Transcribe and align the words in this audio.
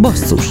Basszus 0.00 0.46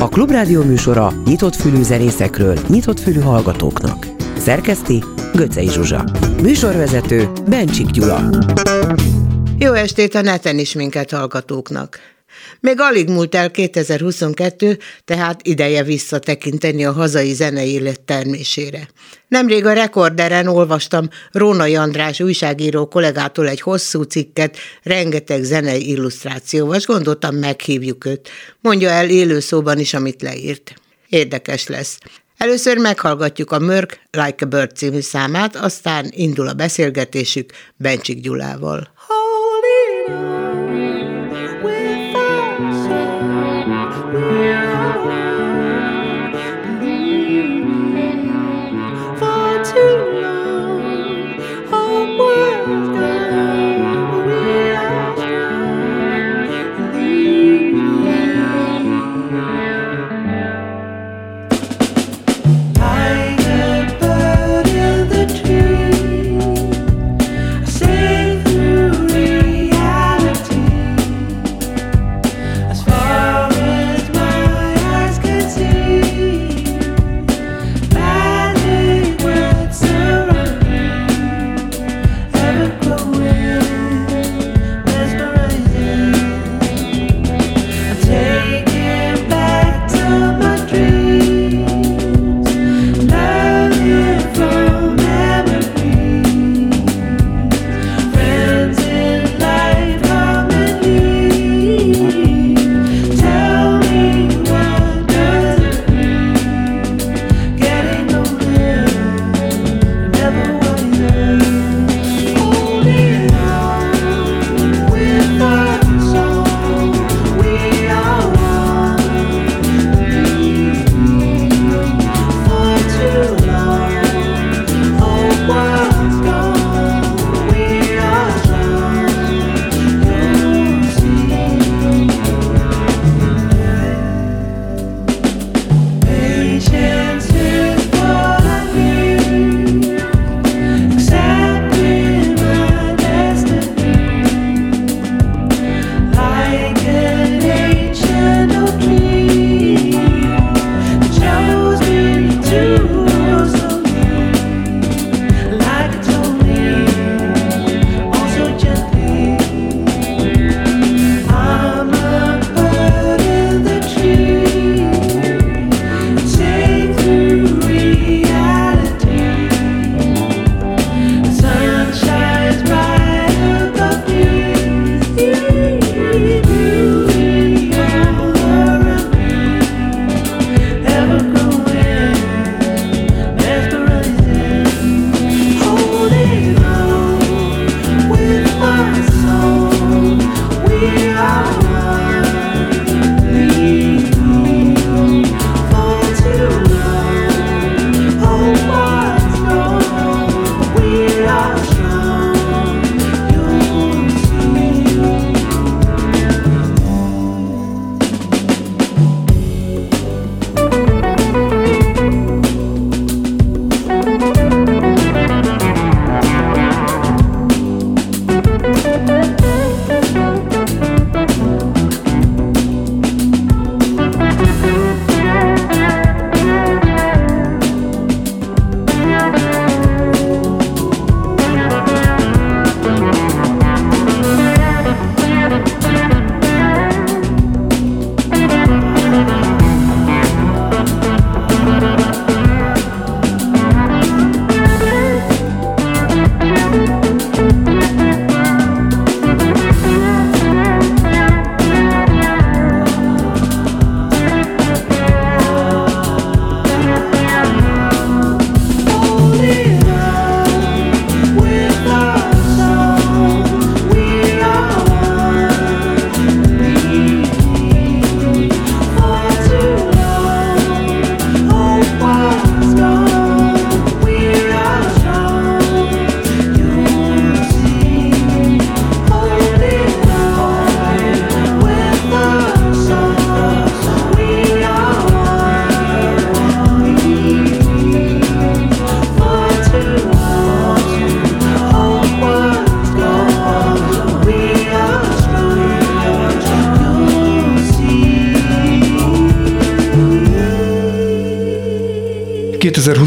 A 0.00 0.08
Klubrádió 0.08 0.62
műsora 0.62 1.12
nyitott 1.24 1.54
fülű 1.54 1.82
zenészekről, 1.82 2.58
nyitott 2.68 3.00
fülű 3.00 3.20
hallgatóknak. 3.20 4.06
Szerkeszti 4.38 5.04
Göcej 5.34 5.66
Zsuzsa. 5.66 6.04
Műsorvezető 6.42 7.30
Bencsik 7.48 7.86
Gyula. 7.86 8.30
Jó 9.58 9.72
estét 9.72 10.14
a 10.14 10.20
neten 10.20 10.58
is 10.58 10.74
minket 10.74 11.10
hallgatóknak. 11.10 11.98
Még 12.62 12.80
alig 12.80 13.08
múlt 13.08 13.34
el 13.34 13.50
2022, 13.50 14.78
tehát 15.04 15.40
ideje 15.46 15.82
visszatekinteni 15.82 16.84
a 16.84 16.92
hazai 16.92 17.32
zenei 17.32 17.72
élet 17.72 18.00
termésére. 18.00 18.88
Nemrég 19.28 19.66
a 19.66 19.72
Rekorderen 19.72 20.46
olvastam 20.46 21.08
Rónai 21.32 21.76
András 21.76 22.20
újságíró 22.20 22.86
kollégától 22.86 23.48
egy 23.48 23.60
hosszú 23.60 24.02
cikket, 24.02 24.56
rengeteg 24.82 25.42
zenei 25.42 25.88
illusztrációval, 25.88 26.76
és 26.76 26.86
gondoltam, 26.86 27.34
meghívjuk 27.34 28.04
őt. 28.04 28.28
Mondja 28.60 28.90
el 28.90 29.10
élőszóban 29.10 29.78
is, 29.78 29.94
amit 29.94 30.22
leírt. 30.22 30.74
Érdekes 31.08 31.66
lesz. 31.66 31.98
Először 32.36 32.78
meghallgatjuk 32.78 33.50
a 33.50 33.58
Mörk 33.58 34.00
Like 34.10 34.44
a 34.44 34.48
Bird 34.48 34.76
című 34.76 35.00
számát, 35.00 35.56
aztán 35.56 36.10
indul 36.10 36.48
a 36.48 36.52
beszélgetésük 36.52 37.52
Bencsik 37.76 38.20
Gyulával. 38.20 38.92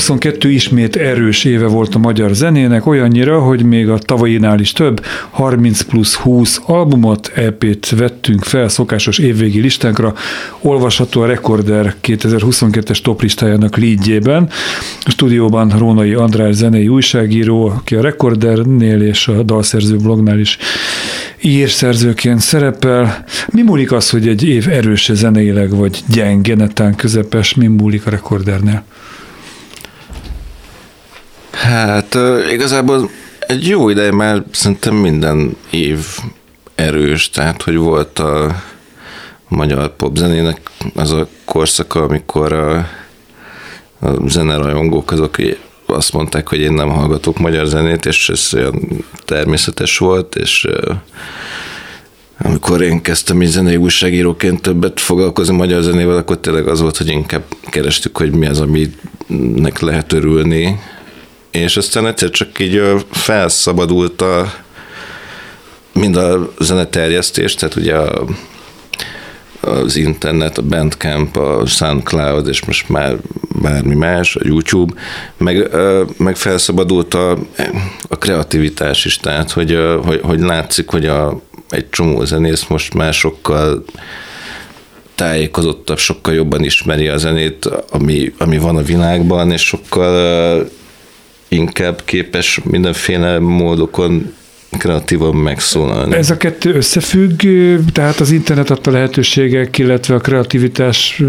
2022 0.05 0.49
ismét 0.49 0.95
erős 0.95 1.43
éve 1.43 1.67
volt 1.67 1.95
a 1.95 1.99
magyar 1.99 2.33
zenének, 2.33 2.85
olyannyira, 2.85 3.39
hogy 3.39 3.63
még 3.63 3.89
a 3.89 3.97
tavalyinál 3.97 4.59
is 4.59 4.71
több, 4.71 5.05
30 5.29 5.81
plusz 5.81 6.15
20 6.15 6.61
albumot, 6.65 7.31
EP-t 7.35 7.89
vettünk 7.89 8.43
fel 8.43 8.67
szokásos 8.67 9.17
évvégi 9.17 9.59
listánkra, 9.59 10.13
olvasható 10.61 11.21
a 11.21 11.25
Recorder 11.25 11.95
2022-es 12.03 13.01
toplistájának 13.01 13.77
lídjében. 13.77 14.49
A 15.03 15.09
stúdióban 15.09 15.69
Rónai 15.77 16.13
András 16.13 16.55
zenei 16.55 16.87
újságíró, 16.87 17.65
aki 17.65 17.95
a 17.95 18.01
Recordernél 18.01 19.01
és 19.01 19.27
a 19.27 19.43
dalszerző 19.43 19.95
blognál 19.95 20.39
is 20.39 20.57
írszerzőként 21.41 22.39
szerepel. 22.39 23.25
Mi 23.51 23.61
múlik 23.61 23.91
az, 23.91 24.09
hogy 24.09 24.27
egy 24.27 24.43
év 24.43 24.67
erős 24.69 25.11
zeneileg, 25.13 25.69
vagy 25.69 26.03
gyenge, 26.07 26.55
netán 26.55 26.95
közepes, 26.95 27.53
mi 27.53 27.67
múlik 27.67 28.05
a 28.05 28.09
Recordernél? 28.09 28.83
Hát 31.55 32.17
igazából 32.51 33.09
egy 33.39 33.67
jó 33.67 33.89
ideje 33.89 34.11
már 34.11 34.43
szerintem 34.51 34.95
minden 34.95 35.57
év 35.69 35.99
erős, 36.75 37.29
tehát 37.29 37.61
hogy 37.61 37.75
volt 37.75 38.19
a 38.19 38.63
magyar 39.47 39.95
popzenének 39.95 40.61
az 40.95 41.11
a 41.11 41.27
korszaka, 41.45 42.01
amikor 42.01 42.53
a, 42.53 42.77
a 43.99 44.27
zenerajongók 44.27 45.11
azok 45.11 45.35
azt 45.85 46.13
mondták, 46.13 46.49
hogy 46.49 46.59
én 46.59 46.73
nem 46.73 46.89
hallgatok 46.89 47.37
magyar 47.37 47.65
zenét, 47.65 48.05
és 48.05 48.29
ez 48.29 48.49
olyan 48.53 49.05
természetes 49.25 49.97
volt, 49.97 50.35
és 50.35 50.67
amikor 52.37 52.81
én 52.81 53.01
kezdtem 53.01 53.41
így 53.41 53.49
zenei 53.49 53.75
újságíróként 53.75 54.61
többet 54.61 54.99
foglalkozni 54.99 55.55
magyar 55.55 55.81
zenével, 55.81 56.17
akkor 56.17 56.37
tényleg 56.37 56.67
az 56.67 56.81
volt, 56.81 56.97
hogy 56.97 57.07
inkább 57.07 57.43
kerestük, 57.69 58.17
hogy 58.17 58.31
mi 58.31 58.47
az, 58.47 58.59
aminek 58.59 59.79
lehet 59.79 60.13
örülni, 60.13 60.79
és 61.55 61.77
aztán 61.77 62.07
egyszer 62.07 62.29
csak 62.29 62.59
így 62.59 62.81
felszabadult 63.11 64.21
a, 64.21 64.53
mind 65.93 66.15
a 66.15 66.53
zeneterjesztés, 66.59 67.53
tehát 67.55 67.75
ugye 67.75 67.95
a, 67.95 68.25
az 69.61 69.95
internet, 69.95 70.57
a 70.57 70.61
Bandcamp, 70.61 71.37
a 71.37 71.65
SoundCloud, 71.65 72.47
és 72.47 72.65
most 72.65 72.89
már 72.89 73.17
bármi 73.61 73.95
más, 73.95 74.35
a 74.35 74.41
YouTube, 74.43 74.93
meg, 75.37 75.69
meg 76.17 76.35
felszabadult 76.35 77.13
a, 77.13 77.31
a 78.09 78.17
kreativitás 78.17 79.05
is, 79.05 79.17
tehát 79.17 79.51
hogy, 79.51 79.79
hogy, 80.03 80.19
hogy 80.23 80.39
látszik, 80.39 80.89
hogy 80.89 81.05
a, 81.05 81.41
egy 81.69 81.89
csomó 81.89 82.23
zenész 82.23 82.65
most 82.65 82.93
már 82.93 83.13
sokkal 83.13 83.83
tájékozottabb, 85.15 85.97
sokkal 85.97 86.33
jobban 86.33 86.63
ismeri 86.63 87.07
a 87.07 87.17
zenét, 87.17 87.65
ami, 87.89 88.33
ami 88.37 88.57
van 88.57 88.77
a 88.77 88.81
világban, 88.81 89.51
és 89.51 89.61
sokkal 89.61 90.69
inkább 91.47 92.01
képes 92.05 92.59
mindenféle 92.63 93.39
módokon 93.39 94.33
kreatívan 94.77 95.35
megszólalni. 95.35 96.15
Ez 96.15 96.29
a 96.29 96.37
kettő 96.37 96.73
összefügg, 96.73 97.41
tehát 97.91 98.19
az 98.19 98.31
internet 98.31 98.69
adta 98.69 98.91
lehetőségek, 98.91 99.77
illetve 99.77 100.15
a 100.15 100.19
kreativitás 100.19 101.21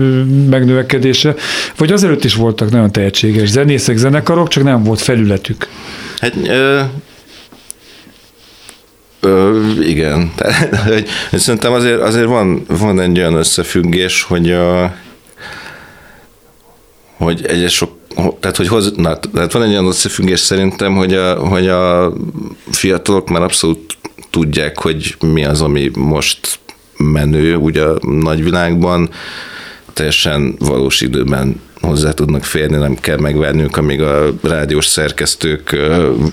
megnövekedése, 0.51 1.35
vagy 1.77 1.93
azelőtt 1.93 2.25
is 2.25 2.35
voltak 2.35 2.71
nagyon 2.71 2.93
tehetséges 2.93 3.49
zenészek, 3.49 3.97
zenekarok, 3.97 4.49
csak 4.49 4.63
nem 4.63 4.83
volt 4.83 5.01
felületük? 5.01 5.69
Hát 6.19 6.35
ö, 6.47 6.81
ö, 9.21 9.61
igen, 9.83 10.33
tehát, 10.37 10.77
hogy, 10.77 11.07
szerintem 11.33 11.73
azért, 11.73 12.01
azért 12.01 12.27
van, 12.27 12.65
van 12.69 13.01
egy 13.01 13.19
olyan 13.19 13.35
összefüggés, 13.35 14.23
hogy 14.23 14.51
a, 14.51 14.95
hogy 17.17 17.47
egyes 17.47 17.75
sok 17.75 17.96
tehát, 18.41 18.57
hogy 18.57 18.69
hoz, 18.69 18.93
na, 18.97 19.19
tehát 19.19 19.53
van 19.53 19.63
egy 19.63 19.71
olyan 19.71 19.87
összefüggés 19.87 20.41
szerintem, 20.41 20.95
hogy 20.95 21.15
a, 21.15 21.35
hogy 21.35 21.69
a 21.69 22.13
fiatalok 22.71 23.29
már 23.29 23.43
abszolút 23.43 23.97
tudják, 24.31 24.79
hogy 24.79 25.17
mi 25.21 25.45
az, 25.45 25.61
ami 25.61 25.91
most 25.95 26.59
menő 26.97 27.57
ugye 27.57 27.83
a 27.83 27.99
nagyvilágban, 28.01 29.11
teljesen 29.93 30.55
valós 30.59 31.01
időben 31.01 31.61
hozzá 31.81 32.13
tudnak 32.13 32.45
férni, 32.45 32.77
nem 32.77 32.95
kell 32.95 33.19
megvárniuk, 33.19 33.77
amíg 33.77 34.03
a 34.03 34.33
rádiós 34.43 34.87
szerkesztők 34.87 35.77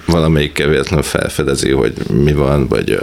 valamelyik 0.05 0.57
véletlenül 0.57 1.03
felfedezi, 1.03 1.71
hogy 1.71 1.93
mi 2.23 2.33
van, 2.33 2.67
vagy 2.67 2.99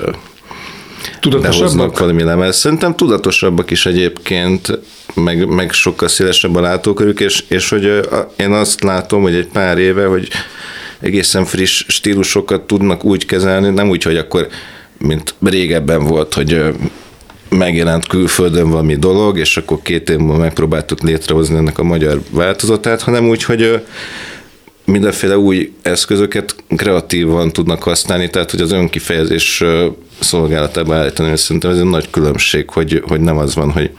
Tudatosabbak? 1.20 1.98
valami 1.98 2.22
lemez. 2.22 2.56
Szerintem 2.56 2.96
tudatosabbak 2.96 3.70
is 3.70 3.86
egyébként, 3.86 4.78
meg, 5.14 5.46
meg 5.46 5.72
sokkal 5.72 6.08
szélesebb 6.08 6.56
a 6.56 6.60
látókörük, 6.60 7.20
és, 7.20 7.44
és 7.48 7.68
hogy 7.68 8.08
én 8.36 8.50
azt 8.50 8.82
látom, 8.82 9.22
hogy 9.22 9.34
egy 9.34 9.46
pár 9.46 9.78
éve, 9.78 10.06
hogy 10.06 10.28
egészen 11.00 11.44
friss 11.44 11.84
stílusokat 11.88 12.60
tudnak 12.60 13.04
úgy 13.04 13.26
kezelni, 13.26 13.68
nem 13.68 13.88
úgy, 13.88 14.02
hogy 14.02 14.16
akkor, 14.16 14.48
mint 14.98 15.34
régebben 15.42 16.04
volt, 16.04 16.34
hogy 16.34 16.62
megjelent 17.48 18.06
külföldön 18.06 18.70
valami 18.70 18.96
dolog, 18.96 19.38
és 19.38 19.56
akkor 19.56 19.82
két 19.82 20.10
év 20.10 20.18
múlva 20.18 20.38
megpróbáltuk 20.38 21.00
létrehozni 21.02 21.56
ennek 21.56 21.78
a 21.78 21.82
magyar 21.82 22.20
változatát, 22.30 23.02
hanem 23.02 23.28
úgy, 23.28 23.42
hogy 23.42 23.82
mindenféle 24.90 25.38
új 25.38 25.72
eszközöket 25.82 26.56
kreatívan 26.76 27.52
tudnak 27.52 27.82
használni, 27.82 28.30
tehát 28.30 28.50
hogy 28.50 28.60
az 28.60 28.72
önkifejezés 28.72 29.64
szolgálatába 30.20 30.94
állítani, 30.94 31.30
és 31.30 31.40
szerintem 31.40 31.70
ez 31.70 31.78
egy 31.78 31.84
nagy 31.84 32.10
különbség, 32.10 32.70
hogy, 32.70 33.02
hogy 33.06 33.20
nem 33.20 33.36
az 33.36 33.54
van, 33.54 33.70
hogy 33.70 33.90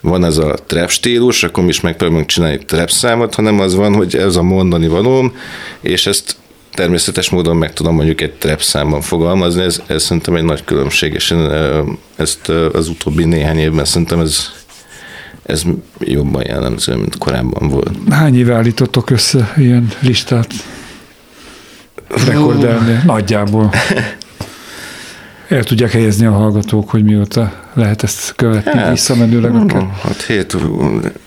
van 0.00 0.24
ez 0.24 0.36
a 0.36 0.54
trap 0.66 0.90
stílus, 0.90 1.42
akkor 1.42 1.62
mi 1.62 1.68
is 1.68 1.80
megpróbálunk 1.80 2.26
csinálni 2.26 2.58
trap 2.64 2.90
számot, 2.90 3.34
hanem 3.34 3.60
az 3.60 3.74
van, 3.74 3.94
hogy 3.94 4.16
ez 4.16 4.36
a 4.36 4.42
mondani 4.42 4.88
valóm, 4.88 5.36
és 5.80 6.06
ezt 6.06 6.36
természetes 6.74 7.30
módon 7.30 7.56
meg 7.56 7.72
tudom 7.72 7.94
mondjuk 7.94 8.20
egy 8.20 8.32
trap 8.32 8.62
számban 8.62 9.00
fogalmazni, 9.00 9.62
ez, 9.62 9.82
ez 9.86 10.02
szerintem 10.02 10.34
egy 10.34 10.42
nagy 10.42 10.64
különbség, 10.64 11.12
és 11.12 11.30
én 11.30 11.50
ezt 12.16 12.48
az 12.48 12.88
utóbbi 12.88 13.24
néhány 13.24 13.58
évben 13.58 13.84
szerintem 13.84 14.20
ez, 14.20 14.50
ez 15.50 15.62
jobban 15.98 16.42
jellemző, 16.46 16.94
mint 16.94 17.18
korábban 17.18 17.68
volt. 17.68 17.90
Hány 18.10 18.36
éve 18.36 18.54
állítottok 18.54 19.10
össze 19.10 19.52
ilyen 19.56 19.88
listát? 20.00 20.52
Rekordelni, 22.26 23.00
nagyjából. 23.04 23.70
El 25.48 25.64
tudják 25.64 25.90
helyezni 25.90 26.26
a 26.26 26.32
hallgatók, 26.32 26.90
hogy 26.90 27.04
mióta 27.04 27.52
lehet 27.74 28.02
ezt 28.02 28.34
követni 28.36 28.80
hát, 28.80 28.90
visszamenőleg 28.90 29.54
akár? 29.54 29.86
Hát 30.02 30.22
hét, 30.22 30.56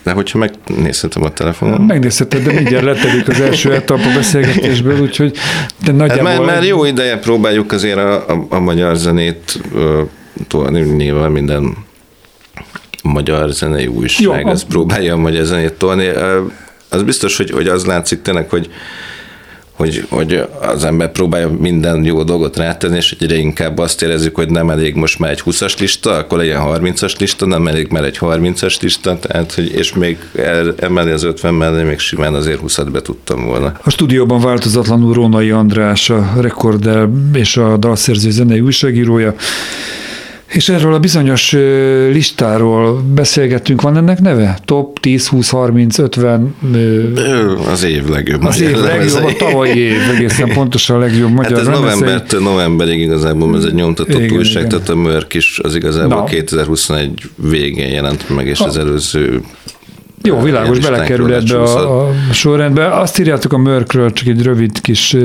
de 0.04 0.12
hogyha 0.12 0.38
megnézhetem 0.38 1.24
a 1.24 1.30
telefonon. 1.30 1.82
Megnézheted, 1.82 2.44
de 2.44 2.54
mindjárt 2.54 2.86
letelik 2.86 3.28
az 3.28 3.40
első 3.42 3.74
etap 3.74 4.00
a 4.00 4.14
beszélgetésből, 4.16 5.02
úgyhogy 5.02 5.38
de 5.86 5.92
nagyjából... 5.92 6.30
Hát 6.30 6.38
már, 6.38 6.48
már 6.48 6.64
jó 6.64 6.86
ideje 6.86 7.18
próbáljuk 7.18 7.72
azért 7.72 7.98
a, 7.98 8.28
a, 8.28 8.46
a 8.50 8.60
magyar 8.60 8.96
zenét 8.96 9.62
tolni, 10.48 10.82
nyilván 10.82 11.32
minden 11.32 11.76
magyar 13.04 13.50
zenei 13.50 13.88
újság, 13.88 14.42
jó, 14.42 14.50
ezt 14.50 14.66
próbálja 14.66 15.14
a 15.14 15.18
magyar 15.18 15.46
zenét 15.46 15.74
tolni. 15.74 16.08
Az 16.90 17.04
biztos, 17.04 17.38
hogy, 17.38 17.52
hogy 17.52 17.68
az 17.68 17.86
látszik 17.86 18.22
tényleg, 18.22 18.50
hogy 18.50 18.70
hogy, 19.74 20.06
hogy 20.10 20.44
az 20.62 20.84
ember 20.84 21.12
próbálja 21.12 21.50
minden 21.60 22.04
jó 22.04 22.24
dolgot 22.24 22.58
rátenni, 22.58 22.96
és 22.96 23.16
egyre 23.20 23.36
inkább 23.36 23.78
azt 23.78 24.02
érezzük, 24.02 24.36
hogy 24.36 24.50
nem 24.50 24.70
elég 24.70 24.96
most 24.96 25.20
már 25.20 25.32
egy 25.32 25.42
20-as 25.46 25.80
lista, 25.80 26.14
akkor 26.14 26.38
legyen 26.38 26.62
30-as 26.64 27.20
lista, 27.20 27.46
nem 27.46 27.68
elég 27.68 27.88
már 27.88 28.04
egy 28.04 28.18
30-as 28.20 28.82
lista, 28.82 29.20
tehát, 29.20 29.54
hogy, 29.54 29.74
és 29.76 29.94
még 29.94 30.18
emelni 30.80 31.12
az 31.12 31.24
50 31.24 31.54
mellé 31.54 31.84
még 31.84 32.00
simán 32.00 32.34
azért 32.34 32.60
20-at 32.64 32.88
be 32.92 33.02
tudtam 33.02 33.46
volna. 33.46 33.74
A 33.84 33.90
stúdióban 33.90 34.42
változatlanul 34.42 35.14
Rónai 35.14 35.52
András, 35.52 36.10
a 36.10 36.34
Rekorder 36.42 37.08
és 37.34 37.58
a 37.58 37.78
dalszerző 37.78 38.30
zenei 38.30 38.60
újságírója. 38.60 39.36
És 40.54 40.70
erről 40.70 40.94
a 40.94 41.00
bizonyos 41.00 41.52
listáról 42.12 43.02
beszélgettünk, 43.14 43.82
van 43.82 43.98
ennek 43.98 44.20
neve? 44.20 44.60
Top 44.66 45.00
10, 45.00 45.28
20, 45.28 45.50
30, 45.50 45.98
50? 45.98 46.56
Az 47.72 47.84
év 47.84 48.08
legjobb. 48.10 48.44
Az 48.44 48.62
év 48.62 48.78
legjobb, 48.78 49.24
a 49.24 49.34
tavalyi 49.38 49.80
év 49.80 50.02
egészen 50.16 50.50
pontosan 50.54 50.96
a 50.96 51.00
legjobb 51.00 51.32
magyar 51.32 51.52
Hát 51.52 51.60
ez 51.60 51.68
novembertől 51.68 52.42
novemberig 52.42 53.00
igazából 53.00 53.58
ez 53.58 53.64
egy 53.64 53.74
nyomtatott 53.74 54.22
igen, 54.22 54.38
újság, 54.38 54.66
igen. 54.66 54.70
tehát 54.70 54.90
a 54.90 54.96
Mörk 54.96 55.34
is 55.34 55.60
az 55.64 55.76
igazából 55.76 56.18
Na. 56.18 56.24
2021 56.24 57.22
végén 57.36 57.92
jelent 57.92 58.30
meg, 58.30 58.48
és 58.48 58.58
ha. 58.58 58.66
az 58.66 58.78
előző 58.78 59.42
jó, 60.24 60.42
világos, 60.42 60.80
belekerül 60.80 61.34
ebbe 61.34 61.58
a, 61.62 62.08
a 62.08 62.14
sorrendbe. 62.32 62.98
Azt 62.98 63.20
írjátok 63.20 63.54
a 63.54 63.58
Mörkről, 63.58 64.14
csak 64.14 64.28
egy 64.28 64.42
rövid 64.42 64.82
kis 64.82 65.16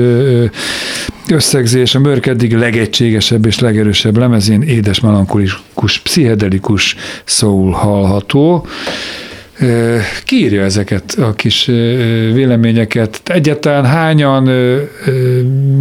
összegzés. 1.29 1.95
A 1.95 1.99
Mörk 1.99 2.25
eddig 2.25 2.55
legegységesebb 2.55 3.45
és 3.45 3.59
legerősebb 3.59 4.17
lemezén 4.17 4.61
édes 4.61 4.99
melankolikus, 4.99 5.99
pszichedelikus 5.99 6.95
soul 7.23 7.71
hallható. 7.71 8.67
Ki 10.23 10.35
írja 10.35 10.63
ezeket 10.63 11.15
a 11.19 11.33
kis 11.33 11.65
véleményeket? 12.33 13.21
Egyáltalán 13.25 13.85
hányan 13.85 14.43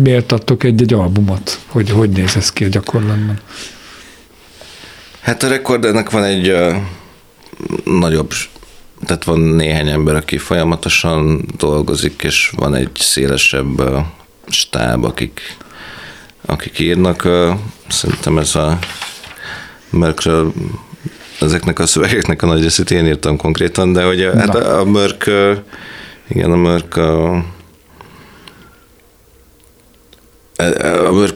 méltattok 0.02 0.64
egy-egy 0.64 0.92
albumot? 0.92 1.58
Hogy 1.66 1.90
hogy 1.90 2.10
néz 2.10 2.36
ez 2.36 2.52
ki 2.52 2.64
a 2.64 2.68
gyakorlatban? 2.68 3.38
Hát 5.20 5.42
a 5.42 5.48
rekordernek 5.48 6.10
van 6.10 6.24
egy 6.24 6.54
nagyobb 7.84 8.32
tehát 9.04 9.24
van 9.24 9.40
néhány 9.40 9.88
ember, 9.88 10.14
aki 10.14 10.38
folyamatosan 10.38 11.44
dolgozik, 11.56 12.22
és 12.22 12.52
van 12.56 12.74
egy 12.74 12.90
szélesebb 12.94 13.82
stáb, 14.46 15.04
akik, 15.04 15.56
akik 16.46 16.78
írnak. 16.78 17.28
Szerintem 17.88 18.38
ez 18.38 18.54
a 18.54 18.78
Merkről 19.90 20.52
ezeknek 21.40 21.78
a 21.78 21.86
szövegeknek 21.86 22.42
a 22.42 22.46
nagy 22.46 22.62
részét 22.62 22.90
én 22.90 23.06
írtam 23.06 23.36
konkrétan, 23.36 23.92
de 23.92 24.04
hogy 24.04 24.22
a, 24.22 24.38
hát 24.38 24.54
a, 24.54 24.80
a 24.80 24.84
Mörk, 24.84 25.30
igen, 26.28 26.52
a 26.52 26.56
Mörk 26.56 26.96
a, 26.96 27.34
a 27.34 27.34
Mörk 27.34 27.52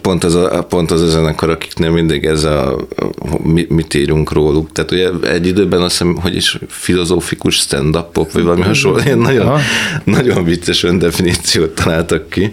pont 0.01 0.25
az 0.25 0.35
a, 0.35 0.63
pont 0.69 0.91
az 0.91 1.03
a 1.03 1.07
zenekar, 1.07 1.51
akiknél 1.51 1.91
mindig 1.91 2.25
ez 2.25 2.45
a, 2.45 2.77
mi, 3.43 3.67
mit 3.69 3.95
írunk 3.95 4.33
róluk. 4.33 4.73
Tehát 4.73 4.91
ugye 4.91 5.11
egy 5.23 5.47
időben 5.47 5.81
azt 5.81 5.91
hiszem, 5.91 6.17
hogy 6.17 6.37
is 6.37 6.59
filozófikus 6.69 7.55
stand-up 7.55 8.13
pop, 8.13 8.33
vagy 8.33 8.43
valami 8.43 8.63
hasonló, 8.63 8.99
ilyen 9.05 9.19
nagyon, 9.19 9.61
nagyon 10.05 10.45
vicces 10.45 10.83
öndefiníciót 10.83 11.71
találtak 11.71 12.29
ki. 12.31 12.53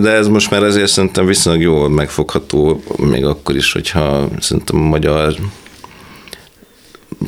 De 0.00 0.10
ez 0.10 0.28
most 0.28 0.50
már 0.50 0.62
azért 0.62 0.90
szerintem 0.90 1.26
viszonylag 1.26 1.62
jól 1.62 1.88
megfogható, 1.88 2.82
még 2.96 3.24
akkor 3.24 3.56
is, 3.56 3.72
hogyha 3.72 4.28
szerintem 4.40 4.80
a 4.80 4.84
magyar 4.84 5.34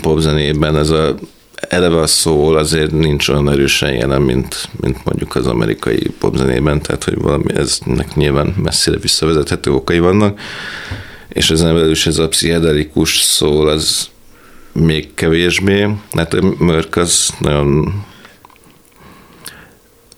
popzenében 0.00 0.76
ez 0.76 0.90
a 0.90 1.14
eleve 1.56 2.00
a 2.00 2.06
szól 2.06 2.56
azért 2.56 2.90
nincs 2.90 3.28
olyan 3.28 3.50
erősen 3.50 3.92
jelen, 3.92 4.22
mint, 4.22 4.68
mint 4.80 5.04
mondjuk 5.04 5.34
az 5.34 5.46
amerikai 5.46 6.10
popzenében, 6.18 6.82
tehát 6.82 7.04
hogy 7.04 7.20
valami 7.20 7.54
eznek 7.54 8.14
nyilván 8.14 8.54
messzire 8.62 8.96
visszavezethető 8.98 9.72
okai 9.72 9.98
vannak, 9.98 10.40
és 11.28 11.50
ezen 11.50 11.74
belül 11.74 11.90
is 11.90 12.06
ez 12.06 12.18
a 12.18 12.28
pszichedelikus 12.28 13.18
szól 13.20 13.68
az 13.68 14.08
még 14.72 15.14
kevésbé, 15.14 15.88
hát 16.12 16.34
a 16.34 16.54
Mörk 16.58 16.96
az 16.96 17.30
nagyon 17.38 18.04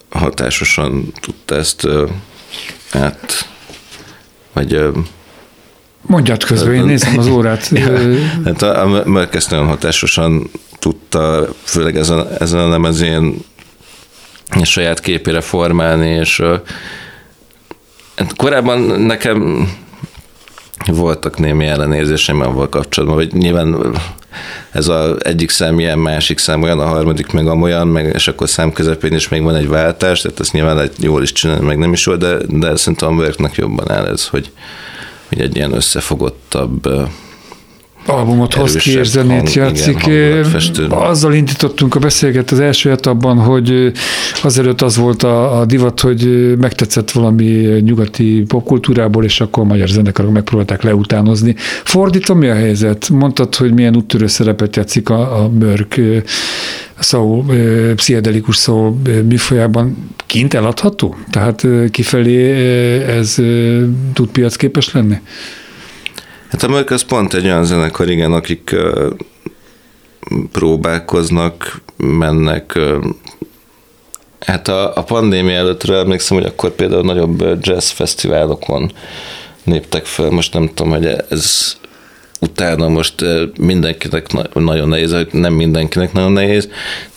hatásosan 0.08 1.12
tudta 1.20 1.54
ezt 1.54 1.88
át, 2.90 3.48
vagy 4.52 4.80
Mondjad 6.08 6.44
közben, 6.44 6.74
én 6.74 6.84
nézem 6.84 7.18
az 7.18 7.26
órát. 7.28 7.70
hát 8.44 8.62
a, 8.62 8.82
a 8.82 9.02
Merkez 9.04 9.46
nagyon 9.46 9.66
hatásosan 9.66 10.50
tudta, 10.78 11.48
főleg 11.62 11.96
ezen, 11.96 12.26
ezen 12.38 12.60
a 12.60 12.68
lemezén 12.68 13.44
saját 14.62 15.00
képére 15.00 15.40
formálni, 15.40 16.08
és 16.08 16.42
hát 18.16 18.36
korábban 18.36 18.80
nekem 19.00 19.68
voltak 20.86 21.38
némi 21.38 21.66
ellenérzéseim 21.66 22.40
avval 22.40 22.68
kapcsolatban, 22.68 23.16
vagy 23.16 23.32
nyilván 23.32 23.96
ez 24.70 24.88
az 24.88 25.24
egyik 25.24 25.50
szám 25.50 25.78
ilyen, 25.78 25.98
másik 25.98 26.38
szám 26.38 26.62
olyan, 26.62 26.80
a 26.80 26.86
harmadik 26.86 27.32
meg 27.32 27.46
amolyan, 27.46 27.88
meg, 27.88 28.10
és 28.14 28.28
akkor 28.28 28.48
szám 28.48 28.72
közepén 28.72 29.12
is 29.12 29.28
még 29.28 29.42
van 29.42 29.54
egy 29.54 29.68
váltás, 29.68 30.20
tehát 30.20 30.40
ezt 30.40 30.52
nyilván 30.52 30.78
egy 30.78 30.92
jól 30.98 31.22
is 31.22 31.32
csinálni, 31.32 31.66
meg 31.66 31.78
nem 31.78 31.92
is 31.92 32.06
jól, 32.06 32.16
de, 32.16 32.36
de 32.48 32.76
szerintem 32.76 33.08
a 33.08 33.12
Worknek 33.12 33.54
jobban 33.54 33.90
áll 33.90 34.06
ez, 34.06 34.26
hogy, 34.26 34.50
hogy 35.28 35.40
egy 35.40 35.56
ilyen 35.56 35.72
összefogottabb 35.72 36.88
albumot 38.08 38.54
hoz 38.54 38.74
ki, 38.74 38.98
és 38.98 39.06
zenét 39.06 39.52
játszik. 39.52 40.06
Igen, 40.06 40.44
Azzal 40.90 41.34
indítottunk 41.34 41.94
a 41.94 41.98
beszélget 41.98 42.50
az 42.50 42.60
első 42.60 42.90
etapban, 42.90 43.38
hogy 43.38 43.92
azelőtt 44.42 44.82
az 44.82 44.96
volt 44.96 45.22
a, 45.22 45.60
a 45.60 45.64
divat, 45.64 46.00
hogy 46.00 46.54
megtetszett 46.58 47.10
valami 47.10 47.44
nyugati 47.80 48.44
popkultúrából, 48.48 49.24
és 49.24 49.40
akkor 49.40 49.64
magyar 49.64 49.88
zenekarok 49.88 50.32
megpróbálták 50.32 50.82
leutánozni. 50.82 51.54
Fordítom, 51.84 52.38
mi 52.38 52.48
a 52.48 52.54
helyzet? 52.54 53.08
Mondtad, 53.08 53.54
hogy 53.54 53.74
milyen 53.74 53.96
úttörő 53.96 54.26
szerepet 54.26 54.76
játszik 54.76 55.10
a, 55.10 55.42
a 55.42 55.48
Mörk 55.48 56.00
szó, 56.98 57.44
pszichedelikus 57.94 58.56
szó 58.56 58.98
műfajában 59.28 59.96
kint 60.26 60.54
eladható? 60.54 61.16
Tehát 61.30 61.66
kifelé 61.90 62.52
ez 63.02 63.36
tud 64.12 64.28
piacképes 64.28 64.92
lenni? 64.92 65.16
Hát 66.50 66.62
a 66.62 66.68
Mörk 66.68 66.90
az 66.90 67.02
pont 67.02 67.34
egy 67.34 67.44
olyan 67.44 67.64
zenekar, 67.64 68.08
igen, 68.08 68.32
akik 68.32 68.76
próbálkoznak, 70.52 71.80
mennek. 71.96 72.78
Hát 74.40 74.68
a, 74.68 74.96
a 74.96 75.02
pandémia 75.02 75.56
előttről 75.56 75.96
emlékszem, 75.96 76.36
hogy 76.36 76.46
akkor 76.46 76.70
például 76.70 77.02
nagyobb 77.02 77.44
jazz 77.60 77.90
fesztiválokon 77.90 78.92
néptek 79.62 80.04
fel. 80.04 80.30
Most 80.30 80.52
nem 80.52 80.68
tudom, 80.74 80.92
hogy 80.92 81.06
ez 81.28 81.76
utána 82.40 82.88
most 82.88 83.24
mindenkinek 83.60 84.26
nagyon 84.54 84.88
nehéz, 84.88 85.14
nem 85.30 85.52
mindenkinek 85.52 86.12
nagyon 86.12 86.32
nehéz, 86.32 86.68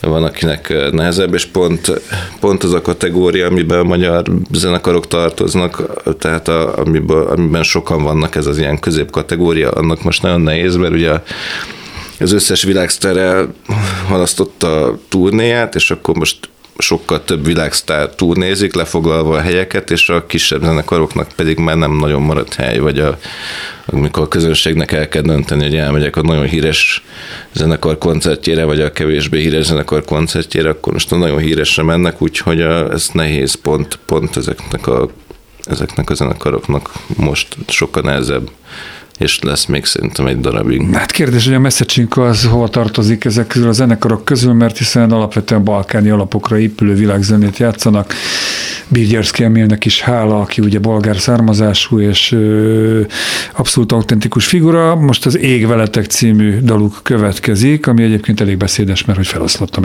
de 0.02 0.08
van 0.08 0.24
akinek 0.24 0.92
nehezebb, 0.92 1.34
és 1.34 1.46
pont, 1.46 2.02
pont 2.40 2.64
az 2.64 2.74
a 2.74 2.82
kategória, 2.82 3.48
amiben 3.48 3.80
a 3.80 3.84
magyar 3.84 4.24
zenekarok 4.52 5.08
tartoznak, 5.08 5.84
tehát 6.20 6.48
a, 6.48 6.78
amiben, 6.78 7.26
amiben 7.26 7.64
sokan 7.64 8.04
vannak, 8.04 8.36
ez 8.36 8.46
az 8.46 8.58
ilyen 8.58 8.80
középkategória, 8.80 9.72
annak 9.72 10.04
most 10.04 10.22
nagyon 10.22 10.42
nehéz, 10.42 10.76
mert 10.76 10.94
ugye 10.94 11.12
az 12.20 12.32
összes 12.32 12.64
világsztere 12.64 13.46
halasztotta 14.08 14.86
a 14.86 15.00
turnéját, 15.10 15.76
és 15.76 15.92
akkor 15.92 16.16
most 16.16 16.50
sokkal 16.82 17.24
több 17.24 17.46
világsztár 17.46 18.10
turnézik, 18.10 18.74
lefoglalva 18.74 19.36
a 19.36 19.42
helyeket, 19.42 19.92
és 19.92 20.10
a 20.10 20.26
kisebb 20.26 20.64
zenekaroknak 20.64 21.28
pedig 21.36 21.58
már 21.58 21.78
nem 21.78 21.92
nagyon 21.92 22.22
maradt 22.22 22.54
hely, 22.54 22.78
vagy 22.78 23.00
a, 23.00 23.18
amikor 23.86 24.24
a 24.24 24.28
közönségnek 24.28 24.92
el 24.92 25.08
kell 25.08 25.22
dönteni, 25.22 25.64
hogy 25.64 25.76
elmegyek 25.76 26.16
a 26.16 26.22
nagyon 26.22 26.46
híres 26.46 27.04
zenekar 27.54 27.98
koncertjére, 27.98 28.64
vagy 28.64 28.82
a 28.82 28.92
kevésbé 28.92 29.42
híres 29.42 29.66
zenekar 29.66 30.06
koncertjére, 30.06 30.70
akkor 30.70 30.94
most 30.94 31.12
a 31.12 31.18
nagyon 31.18 31.40
híresre 31.40 31.84
mennek, 31.84 32.22
úgyhogy 32.22 32.62
a, 32.62 32.92
ez 32.92 33.10
nehéz 33.14 33.54
pont, 33.54 34.00
pont 34.06 34.38
ezeknek 34.38 34.88
a 34.88 35.10
ezeknek 35.64 36.10
a 36.10 36.14
zenekaroknak 36.14 36.92
most 37.16 37.48
sokkal 37.68 38.02
nehezebb 38.02 38.52
és 39.22 39.40
lesz 39.40 39.66
még 39.66 39.86
szerintem 39.86 40.28
egy 40.28 40.40
darabig. 40.40 40.96
Hát 40.96 41.12
kérdés, 41.12 41.46
hogy 41.46 41.54
a 41.54 41.60
messzecsink 41.60 42.18
az 42.18 42.46
hova 42.46 42.68
tartozik 42.68 43.26
ezek 43.26 43.48
közül 43.48 43.68
a 43.68 43.72
zenekarok 43.72 44.26
közül, 44.26 44.54
mert 44.54 44.78
hiszen 44.78 45.12
alapvetően 45.12 45.64
balkáni 45.64 46.10
alapokra 46.10 46.60
épülő 46.60 46.94
világzenét 46.94 47.58
játszanak. 47.58 48.14
Birgyerszki 48.88 49.44
Emilnek 49.44 49.86
is 49.86 50.02
hála, 50.02 50.40
aki 50.40 50.62
ugye 50.62 50.80
bolgár 50.80 51.18
származású 51.18 52.00
és 52.00 52.32
ö, 52.32 53.02
abszolút 53.56 53.92
autentikus 53.92 54.46
figura. 54.46 54.96
Most 54.96 55.26
az 55.26 55.38
Ég 55.38 55.68
veletek 55.68 56.06
című 56.06 56.60
daluk 56.60 57.00
következik, 57.04 57.88
ami 57.88 58.04
egyébként 58.04 58.42
elég 58.42 58.58
beszédes, 58.58 59.06
mert 59.06 59.18
hogy 59.18 59.28
feloszlott 59.28 59.76
a 59.76 59.82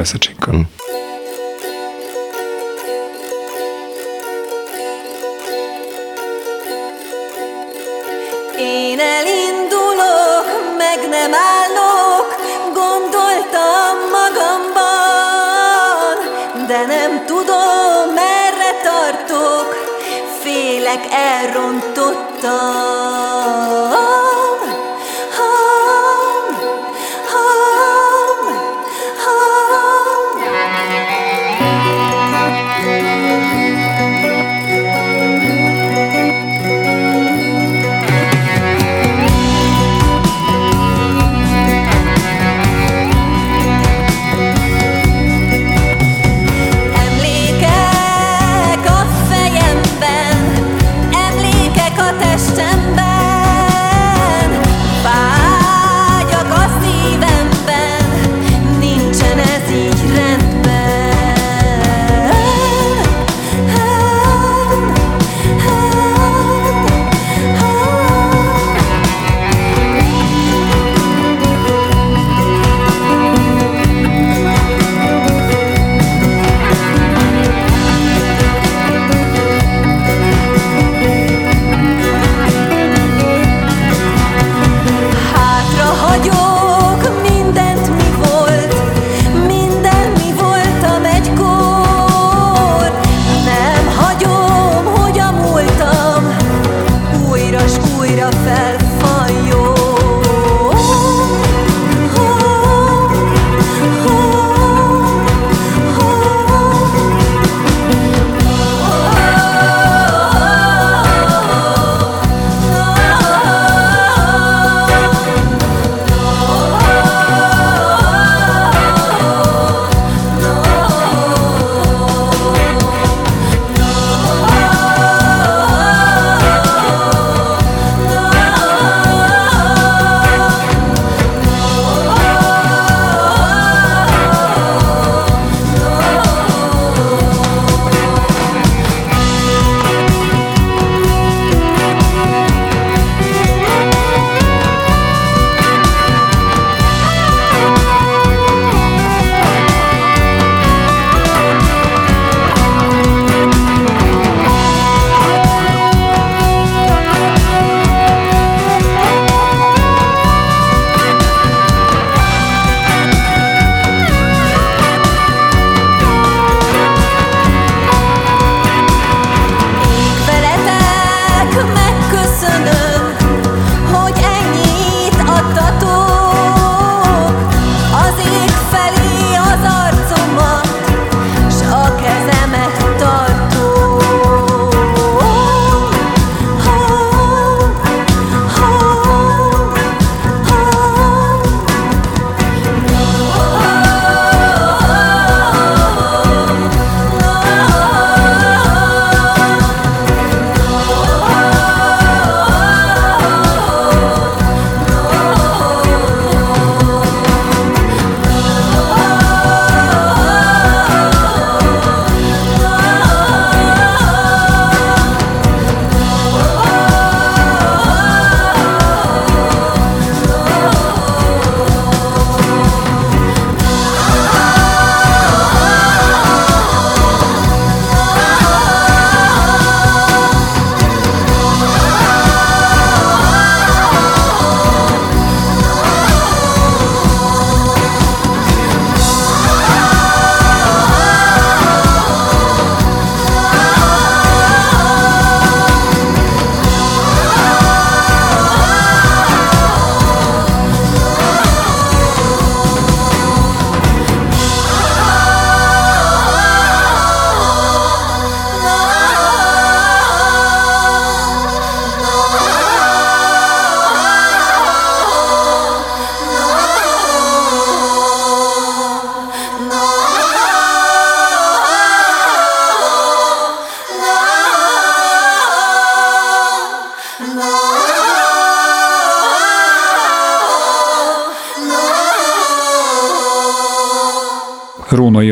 messzecsinkkal. 17.47 17.77
Hmm. 18.07 18.17
elrontottam. 21.11 22.57
Rónai 23.91 24.16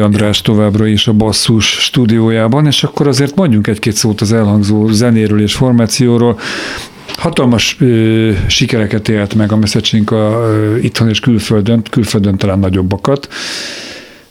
András 0.04 0.40
továbbra 0.40 0.86
is 0.86 1.06
a 1.06 1.12
basszus 1.12 1.66
stúdiójában, 1.66 2.66
és 2.66 2.84
akkor 2.84 3.08
azért 3.08 3.34
mondjunk 3.34 3.66
egy-két 3.66 3.94
szót 3.94 4.20
az 4.20 4.32
elhangzó 4.32 4.88
zenéről 4.88 5.40
és 5.40 5.54
formációról. 5.54 6.38
Hatalmas 7.16 7.76
ö, 7.80 8.30
sikereket 8.46 9.08
élt 9.08 9.34
meg 9.34 9.52
a 9.52 9.56
Messzecsinka 9.56 10.48
itthon 10.82 11.08
és 11.08 11.20
külföldön, 11.20 11.82
külföldön 11.90 12.36
talán 12.36 12.58
nagyobbakat 12.58 13.28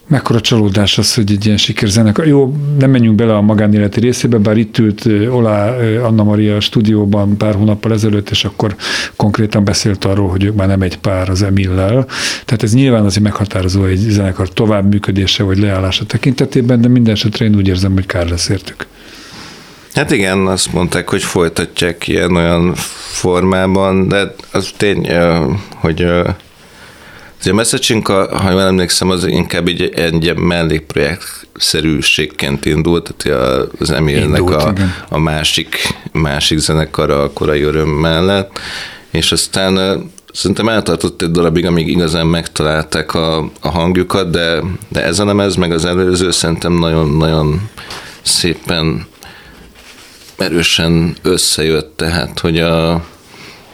mekkora 0.07 0.41
csalódás 0.41 0.97
az, 0.97 1.13
hogy 1.13 1.31
egy 1.31 1.45
ilyen 1.45 1.57
sikerzenekar. 1.57 2.27
Jó, 2.27 2.55
nem 2.79 2.89
menjünk 2.89 3.15
bele 3.15 3.35
a 3.35 3.41
magánéleti 3.41 3.99
részébe, 3.99 4.37
bár 4.37 4.57
itt 4.57 4.77
ült 4.77 5.05
Olá 5.29 5.75
Anna 6.03 6.23
Maria 6.23 6.59
stúdióban 6.59 7.37
pár 7.37 7.55
hónappal 7.55 7.91
ezelőtt, 7.91 8.29
és 8.29 8.45
akkor 8.45 8.75
konkrétan 9.15 9.63
beszélt 9.63 10.05
arról, 10.05 10.29
hogy 10.29 10.43
ők 10.43 10.55
már 10.55 10.67
nem 10.67 10.81
egy 10.81 10.97
pár 10.97 11.29
az 11.29 11.41
Emillel. 11.41 12.05
Tehát 12.45 12.63
ez 12.63 12.73
nyilván 12.73 13.05
azért 13.05 13.23
meghatározó 13.23 13.85
egy 13.85 13.97
zenekar 13.97 14.49
tovább 14.49 14.91
működése 14.91 15.43
vagy 15.43 15.59
leállása 15.59 16.05
tekintetében, 16.05 16.81
de 16.81 16.87
minden 16.87 17.13
esetre 17.13 17.45
én 17.45 17.55
úgy 17.55 17.67
érzem, 17.67 17.93
hogy 17.93 18.05
kár 18.05 18.29
lesz 18.29 18.49
értük. 18.49 18.87
Hát 19.93 20.11
igen, 20.11 20.47
azt 20.47 20.73
mondták, 20.73 21.09
hogy 21.09 21.23
folytatják 21.23 22.07
ilyen-olyan 22.07 22.73
formában, 23.11 24.07
de 24.07 24.35
az 24.51 24.71
tény, 24.77 25.09
hogy 25.75 26.05
a 27.49 27.53
messaging 27.53 28.07
ha 28.07 28.51
jól 28.51 28.61
emlékszem, 28.61 29.09
az 29.09 29.25
inkább 29.25 29.67
egy, 29.67 29.81
egy 29.81 30.37
mellékprojekt-szerűségként 30.37 32.65
indult, 32.65 33.13
tehát 33.17 33.67
az 33.79 33.91
Emilnek 33.91 34.49
a, 34.49 34.73
a 35.09 35.17
másik, 35.17 35.75
másik 36.11 36.57
zenekar 36.57 37.09
a 37.09 37.31
korai 37.33 37.61
öröm 37.61 37.89
mellett, 37.89 38.59
és 39.11 39.31
aztán 39.31 40.03
szerintem 40.33 40.69
eltartott 40.69 41.21
egy 41.21 41.31
darabig, 41.31 41.65
amíg 41.65 41.87
igazán 41.87 42.27
megtalálták 42.27 43.13
a, 43.13 43.37
a 43.61 43.69
hangjukat, 43.69 44.29
de, 44.29 44.63
de 44.87 45.03
ez 45.03 45.19
a 45.19 45.25
lemez, 45.25 45.55
meg 45.55 45.71
az 45.71 45.85
előző 45.85 46.31
szerintem 46.31 46.73
nagyon-nagyon 46.73 47.69
szépen 48.21 49.05
erősen 50.37 51.15
összejött, 51.21 51.97
tehát, 51.97 52.39
hogy 52.39 52.59
a, 52.59 53.03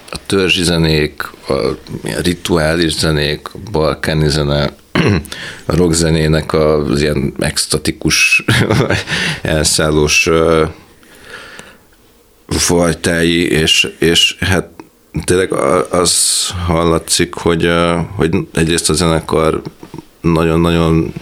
a 0.09 0.17
törzsi 0.25 0.63
zenék, 0.63 1.29
a, 1.47 1.53
rituális 2.21 2.93
zenék, 2.93 3.47
a 3.53 3.57
balkáni 3.71 4.29
zene, 4.29 4.73
a 5.65 5.75
rockzenének 5.75 6.53
az 6.53 7.01
ilyen 7.01 7.33
extatikus, 7.39 8.43
elszállós 9.41 10.29
fajtái, 12.47 13.47
és, 13.51 13.93
és 13.99 14.35
hát 14.39 14.69
tényleg 15.23 15.53
az 15.91 16.45
hallatszik, 16.65 17.33
hogy, 17.33 17.69
hogy 18.15 18.35
egyrészt 18.53 18.89
a 18.89 18.93
zenekar 18.93 19.61
nagyon-nagyon 20.21 21.13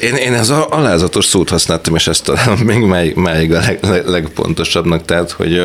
én, 0.00 0.14
én 0.14 0.34
ez 0.34 0.50
a 0.50 0.68
alázatos 0.68 1.24
szót 1.24 1.48
használtam, 1.48 1.94
és 1.94 2.06
ezt 2.06 2.24
talán 2.24 2.58
még 2.58 2.78
máig, 2.78 3.14
máig 3.14 3.52
a 3.52 3.60
leg, 3.60 3.78
leg, 3.82 4.06
legpontosabbnak, 4.06 5.04
tehát, 5.04 5.30
hogy 5.30 5.62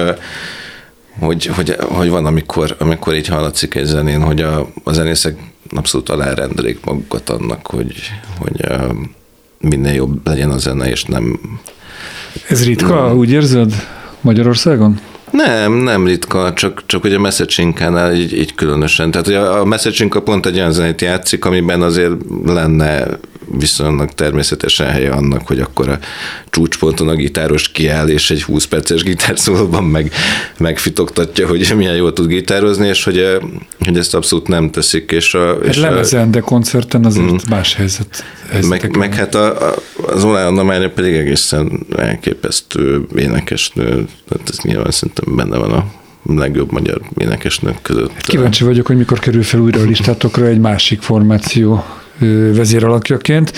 hogy, 1.19 1.45
hogy, 1.45 1.75
hogy 1.79 2.09
van, 2.09 2.25
amikor, 2.25 2.75
amikor 2.79 3.15
így 3.15 3.27
hallatszik 3.27 3.75
egy 3.75 3.85
zenén, 3.85 4.21
hogy 4.21 4.41
a, 4.41 4.67
a 4.83 4.93
zenészek 4.93 5.37
abszolút 5.75 6.09
alárendelik 6.09 6.85
magukat 6.85 7.29
annak, 7.29 7.67
hogy, 7.67 7.93
hogy 8.39 8.65
minél 9.59 9.93
jobb 9.93 10.27
legyen 10.27 10.49
a 10.49 10.57
zene, 10.57 10.89
és 10.89 11.03
nem... 11.03 11.39
Ez 12.49 12.65
ritka, 12.65 13.07
nem, 13.07 13.17
úgy 13.17 13.31
érzed 13.31 13.87
Magyarországon? 14.21 14.99
Nem, 15.31 15.73
nem 15.73 16.05
ritka, 16.05 16.53
csak, 16.53 16.83
csak 16.85 17.03
ugye 17.03 17.15
a 17.15 17.19
Message 17.19 18.13
így, 18.13 18.33
így 18.33 18.55
különösen. 18.55 19.11
Tehát 19.11 19.27
ugye 19.27 19.39
a 19.39 19.65
Message 19.65 20.07
pont 20.07 20.45
egy 20.45 20.55
olyan 20.55 20.71
zenét 20.71 21.01
játszik, 21.01 21.45
amiben 21.45 21.81
azért 21.81 22.13
lenne 22.45 23.07
viszonylag 23.51 24.13
természetesen 24.13 24.87
helye 24.87 25.11
annak, 25.11 25.47
hogy 25.47 25.59
akkor 25.59 25.89
a 25.89 25.99
csúcsponton 26.49 27.07
a 27.07 27.15
gitáros 27.15 27.71
kiáll, 27.71 28.07
és 28.07 28.31
egy 28.31 28.43
20 28.43 28.65
perces 28.65 29.03
gitárszólóban 29.03 29.83
meg, 29.83 30.11
megfitoktatja, 30.57 31.47
hogy 31.47 31.73
milyen 31.75 31.95
jól 31.95 32.13
tud 32.13 32.27
gitározni, 32.27 32.87
és 32.87 33.03
hogy, 33.03 33.37
hogy 33.79 33.97
ezt 33.97 34.15
abszolút 34.15 34.47
nem 34.47 34.69
teszik. 34.69 35.11
És 35.11 35.33
a, 35.33 35.45
hát 35.45 35.63
és 35.63 35.77
lemezen, 35.77 36.31
de 36.31 36.39
koncerten 36.39 37.05
azért 37.05 37.31
mm, 37.31 37.35
más 37.49 37.75
helyzet. 37.75 38.23
Meg, 38.67 38.95
meg 38.95 39.15
hát 39.15 39.35
a, 39.35 39.69
a, 39.69 39.75
az 40.07 40.23
Olá 40.23 40.47
Anna 40.47 40.89
pedig 40.89 41.13
egészen 41.13 41.85
elképesztő 41.97 43.05
énekesnő, 43.15 44.05
tehát 44.29 44.49
ez 44.49 44.57
nyilván 44.61 44.91
szerintem 44.91 45.35
benne 45.35 45.57
van 45.57 45.71
a 45.71 45.85
legjobb 46.23 46.71
magyar 46.71 47.01
énekesnők 47.17 47.81
között. 47.81 48.11
Hát 48.11 48.25
kíváncsi 48.25 48.63
vagyok, 48.63 48.87
hogy 48.87 48.97
mikor 48.97 49.19
kerül 49.19 49.43
fel 49.43 49.59
újra 49.59 49.79
a 49.79 49.83
listátokra 49.83 50.45
egy 50.45 50.59
másik 50.59 51.01
formáció 51.01 51.83
vezéralakjaként. 52.53 53.51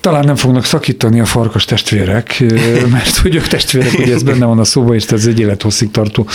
Talán 0.00 0.24
nem 0.24 0.36
fognak 0.36 0.64
szakítani 0.64 1.20
a 1.20 1.24
farkas 1.24 1.64
testvérek, 1.64 2.44
mert 2.92 3.16
hogy 3.16 3.34
ők 3.34 3.46
testvérek, 3.46 3.92
hogy 3.92 4.10
ez 4.10 4.22
benne 4.22 4.44
van 4.44 4.58
a 4.58 4.64
szóba, 4.64 4.94
és 4.94 5.04
ez 5.04 5.26
egy 5.26 5.40
élethosszig 5.40 5.90
tartó 5.90 6.28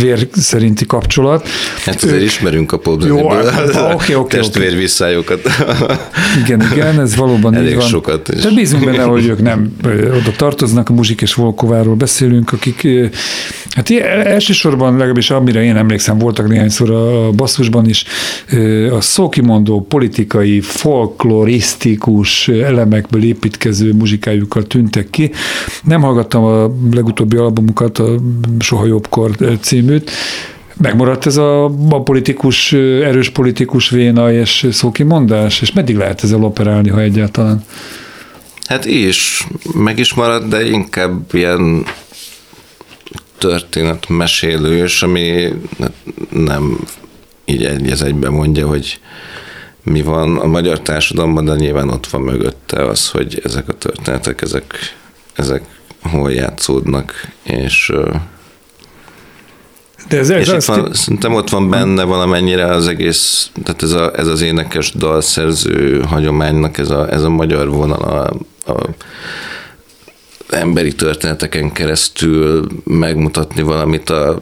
vér 0.00 0.28
szerinti 0.32 0.86
kapcsolat. 0.86 1.48
Hát 1.84 2.02
azért 2.02 2.20
ők... 2.20 2.22
ismerünk 2.22 2.72
a 2.72 2.78
popzenéből 2.78 3.24
okay, 3.24 3.92
okay, 3.92 4.14
okay, 4.14 4.38
testvér 4.40 4.66
okay. 4.66 4.78
visszájukat. 4.78 5.40
Igen, 6.44 6.62
igen, 6.72 7.00
ez 7.00 7.16
valóban 7.16 7.54
Elég 7.54 7.70
így 7.70 7.76
van. 7.76 7.86
sokat. 7.86 8.40
De 8.42 8.50
bízunk 8.50 8.84
benne, 8.84 9.02
hogy 9.02 9.26
ők 9.26 9.42
nem 9.42 9.76
oda 10.06 10.32
tartoznak, 10.36 10.88
a 10.88 10.92
Muzsik 10.92 11.20
és 11.20 11.34
Volkováról 11.34 11.94
beszélünk, 11.94 12.52
akik 12.52 12.88
hát 13.70 13.90
elsősorban, 14.24 14.92
legalábbis 14.92 15.30
amire 15.30 15.62
én 15.62 15.76
emlékszem, 15.76 16.18
voltak 16.18 16.48
néhányszor 16.48 16.90
a 16.90 17.30
basszusban 17.30 17.88
is, 17.88 18.04
a 18.90 19.00
szókimondó 19.00 19.86
politikai, 19.88 20.60
folklorisztikus 20.60 22.48
elemekből 22.48 23.24
építkező 23.24 23.92
muzsikájukkal 23.92 24.62
tűntek 24.62 25.10
ki. 25.10 25.30
Nem 25.84 26.00
hallgattam 26.00 26.44
a 26.44 26.74
legutóbbi 26.92 27.36
albumukat, 27.36 27.98
a 27.98 28.14
Soha 28.58 28.86
Jobbkor 28.86 29.23
címűt, 29.60 30.10
Megmaradt 30.76 31.26
ez 31.26 31.36
a, 31.36 31.64
a 31.88 32.02
politikus, 32.02 32.72
erős 32.72 33.28
politikus 33.28 33.90
véna 33.90 34.32
és 34.32 34.66
szókimondás, 34.70 35.60
és 35.60 35.72
meddig 35.72 35.96
lehet 35.96 36.22
ezzel 36.22 36.44
operálni, 36.44 36.88
ha 36.88 37.00
egyáltalán? 37.00 37.64
Hát 38.66 38.84
is, 38.84 39.46
meg 39.74 39.98
is 39.98 40.14
maradt, 40.14 40.48
de 40.48 40.66
inkább 40.66 41.34
ilyen 41.34 41.86
történetmesélős, 43.38 45.02
ami 45.02 45.52
nem 46.30 46.78
így 47.44 47.64
egy 47.64 47.90
ez 47.90 48.02
egyben 48.02 48.32
mondja, 48.32 48.66
hogy 48.66 49.00
mi 49.82 50.02
van. 50.02 50.36
A 50.36 50.46
magyar 50.46 50.80
társadalomban, 50.80 51.44
de 51.44 51.54
nyilván 51.54 51.90
ott 51.90 52.06
van 52.06 52.22
mögötte 52.22 52.86
az, 52.86 53.10
hogy 53.10 53.40
ezek 53.44 53.68
a 53.68 53.72
történetek, 53.72 54.42
ezek, 54.42 54.96
ezek 55.34 55.62
hol 56.02 56.32
játszódnak, 56.32 57.28
és 57.42 57.92
de 60.08 60.18
ez, 60.18 60.30
ez 60.30 60.48
és 60.48 60.52
itt 60.52 60.64
van, 60.64 60.92
szerintem 60.92 61.34
ott 61.34 61.48
van 61.48 61.70
benne 61.70 62.02
valamennyire 62.02 62.66
az 62.66 62.88
egész, 62.88 63.50
tehát 63.64 63.82
ez, 63.82 63.92
a, 63.92 64.10
ez 64.16 64.26
az 64.26 64.40
énekes 64.40 64.92
dalszerző 64.92 66.02
hagyománynak 66.08 66.78
ez 66.78 66.90
a, 66.90 67.10
ez 67.12 67.22
a 67.22 67.28
magyar 67.28 67.68
vonal 67.68 68.02
a, 68.02 68.72
a 68.72 68.88
emberi 70.48 70.94
történeteken 70.94 71.72
keresztül 71.72 72.66
megmutatni 72.84 73.62
valamit 73.62 74.10
a, 74.10 74.38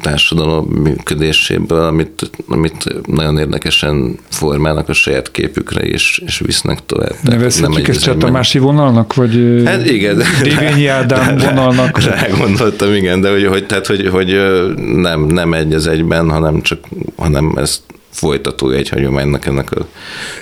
társadalom 0.00 0.64
működéséből, 0.64 1.84
amit, 1.84 2.30
amit 2.48 2.84
nagyon 3.06 3.38
érdekesen 3.38 4.18
formálnak 4.28 4.88
a 4.88 4.92
saját 4.92 5.30
képükre, 5.30 5.80
és, 5.80 6.22
és 6.26 6.38
visznek 6.38 6.78
tovább. 6.86 7.14
Nevezhetjük 7.22 7.88
ezt 7.88 8.02
csatamási 8.02 8.58
vonalnak, 8.58 9.14
vagy 9.14 9.62
hát 9.64 9.90
igen, 9.90 10.22
Dévényi 10.42 10.86
Ádám 10.86 11.36
vonalnak? 11.46 12.02
Rá 12.04 12.26
gondoltam, 12.38 12.92
igen, 12.92 13.20
de 13.20 13.30
hogy, 13.30 13.46
hogy, 13.46 13.66
tehát, 13.66 13.86
hogy, 13.86 14.08
hogy 14.08 14.40
nem, 14.76 15.20
nem 15.20 15.52
egy 15.52 15.74
az 15.74 15.86
egyben, 15.86 16.30
hanem 16.30 16.60
csak 16.60 16.78
hanem 17.16 17.52
ezt 17.56 17.80
folytatója 18.12 18.78
egy 18.78 18.88
hagyománynak 18.88 19.46
ennek 19.46 19.72
a 19.72 19.86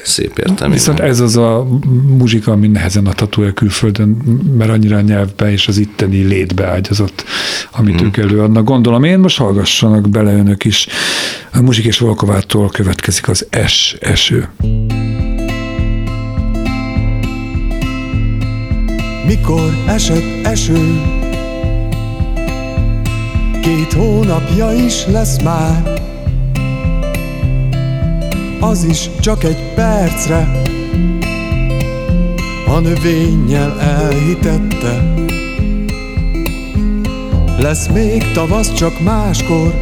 szép 0.04 0.38
értelmében. 0.38 0.70
Viszont 0.70 1.00
ez 1.00 1.20
az 1.20 1.37
a 1.37 1.66
muzsika, 2.06 2.52
ami 2.52 2.66
nehezen 2.66 3.06
adható 3.06 3.42
el 3.42 3.52
külföldön, 3.52 4.09
mert 4.59 4.70
annyira 4.70 4.96
a 4.96 5.00
nyelvbe 5.00 5.52
és 5.52 5.68
az 5.68 5.78
itteni 5.78 6.22
létbe 6.22 6.66
ágyazott, 6.66 7.24
amit 7.70 8.02
mm. 8.02 8.06
ők 8.06 8.16
előadnak. 8.16 8.64
Gondolom 8.64 9.04
én, 9.04 9.18
most 9.18 9.38
hallgassanak 9.38 10.09
bele 10.09 10.33
önök 10.33 10.64
is. 10.64 10.87
A 11.52 11.61
Muzsik 11.61 11.85
és 11.85 11.98
Volkovától 11.98 12.68
következik 12.68 13.28
az 13.28 13.46
Es 13.50 13.96
eső. 14.00 14.48
Mikor 19.26 19.74
esett 19.87 20.46
eső, 20.46 21.02
két 23.62 23.92
hónapja 23.92 24.72
is 24.72 25.06
lesz 25.06 25.42
már, 25.42 26.10
az 28.61 28.85
is 28.85 29.11
csak 29.20 29.44
egy 29.44 29.75
percre. 29.75 30.62
A 32.66 32.79
növényel 32.79 33.81
elhitette. 33.81 35.14
Lesz 37.59 37.88
még 37.88 38.33
tavasz 38.33 38.73
csak 38.73 39.01
máskor. 39.01 39.75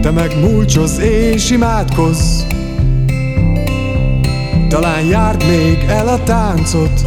Te 0.00 0.10
meg 0.10 0.40
múlcsoz 0.40 0.98
és 0.98 1.50
imádkozz. 1.50 2.42
Talán 4.68 5.04
járt 5.04 5.46
még 5.46 5.84
el 5.88 6.08
a 6.08 6.22
táncot. 6.22 7.06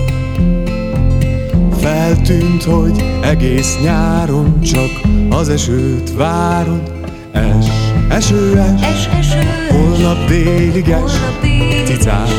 Feltűnt, 1.80 2.64
hogy 2.64 3.04
egész 3.22 3.78
nyáron 3.84 4.62
csak 4.62 5.02
az 5.30 5.50
esőt 5.50 6.14
várod 6.16 6.92
Es, 7.32 7.91
eső, 8.12 8.58
es, 8.58 8.88
Es, 8.88 9.10
eső, 9.20 9.40
holnap 9.70 10.28
délig 10.28 10.90
es. 10.90 10.98
Holnap 10.98 11.42
délig 11.42 11.86
Cicát, 11.86 12.30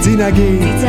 cinegét, 0.00 0.88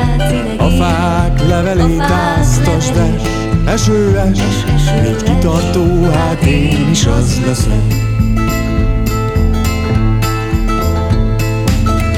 a 0.57 0.69
fák 0.69 1.47
levelét 1.47 2.01
áztasd 2.01 2.73
es 2.77 2.89
levelét. 2.95 3.21
Eső, 3.65 4.17
es, 4.17 4.39
eső, 4.75 5.01
légy 5.03 5.23
kitartó, 5.23 6.03
hát 6.11 6.41
én 6.41 6.87
is 6.91 7.05
az 7.05 7.41
leszek. 7.45 8.05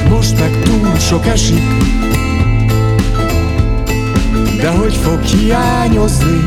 Most 0.09 0.39
meg 0.39 0.51
túl 0.63 0.95
sok 0.97 1.25
esik. 1.25 1.63
De 4.61 4.69
hogy 4.69 4.93
fog 4.93 5.21
hiányozni? 5.23 6.45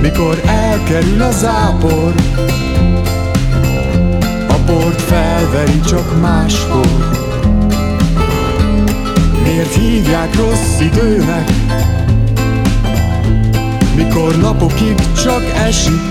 Mikor 0.00 0.40
elkerül 0.46 1.22
a 1.22 1.30
zápor 1.30 2.14
port 4.72 5.00
felveri 5.00 5.80
csak 5.80 6.20
máskor. 6.20 6.86
Miért 9.42 9.74
hívják 9.74 10.36
rossz 10.36 10.80
időnek? 10.80 11.50
Mikor 13.96 14.36
napokig 14.36 14.94
csak 15.22 15.42
esik? 15.64 16.10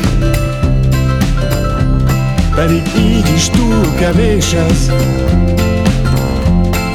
Pedig 2.56 2.82
így 3.00 3.32
is 3.36 3.50
túl 3.50 3.93
kevés 4.00 4.54
ez. 4.54 4.91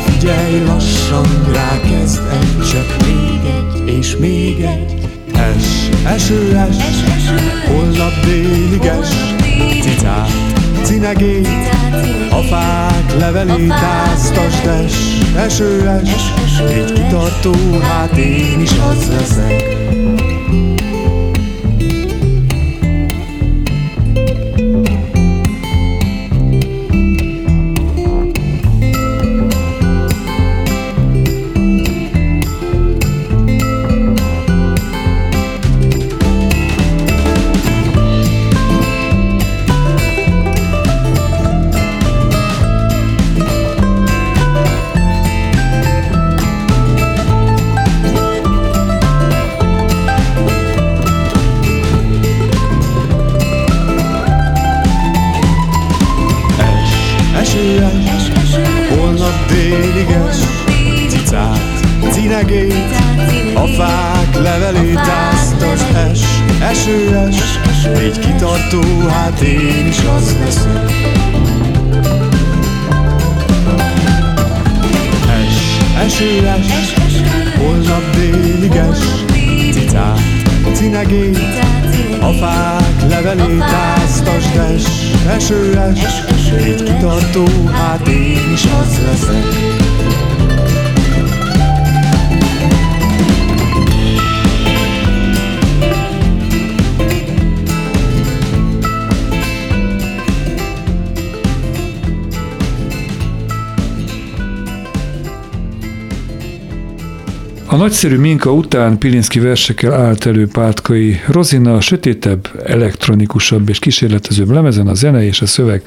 Figyelj 0.05 0.65
lassan, 0.65 1.27
rákezd 1.53 2.23
egy 2.33 2.69
csepp. 2.69 3.03
Még 3.05 3.41
egy, 3.45 3.95
és 3.99 4.17
még 4.17 4.61
egy. 4.61 4.95
Es, 5.33 5.89
eső, 6.05 6.57
es, 6.69 6.77
Es, 6.77 7.03
eső, 7.17 7.51
holnap 7.67 8.13
délig 8.25 8.85
es. 8.85 9.09
Cicát, 9.81 10.31
cinegét, 10.87 11.49
a 12.31 12.43
fák 12.43 13.19
levelét 13.19 13.71
áztasd 13.71 14.67
es 14.67 14.95
Eső, 15.37 15.89
es, 15.89 16.11
Es, 16.13 16.33
eső, 16.45 16.67
légy 16.67 16.91
es. 16.91 16.93
kitartó, 16.93 17.55
hát 17.83 18.17
én 18.17 18.61
is 18.61 18.71
az 18.91 19.09
leszek 19.09 19.77
kitartó, 87.37 87.86
A 107.77 107.79
nagyszerű 107.79 108.17
minka 108.17 108.53
után 108.53 108.99
Pilinszki 108.99 109.39
versekkel 109.39 109.93
állt 109.93 110.27
elő 110.27 110.47
Pátkai 110.47 111.21
Rozina, 111.27 111.75
a 111.75 111.81
sötétebb, 111.81 112.63
elektronikusabb 112.67 113.69
és 113.69 113.79
kísérletezőbb 113.79 114.51
lemezen 114.51 114.87
a 114.87 114.95
zene 114.95 115.25
és 115.25 115.41
a 115.41 115.47
szöveg 115.47 115.83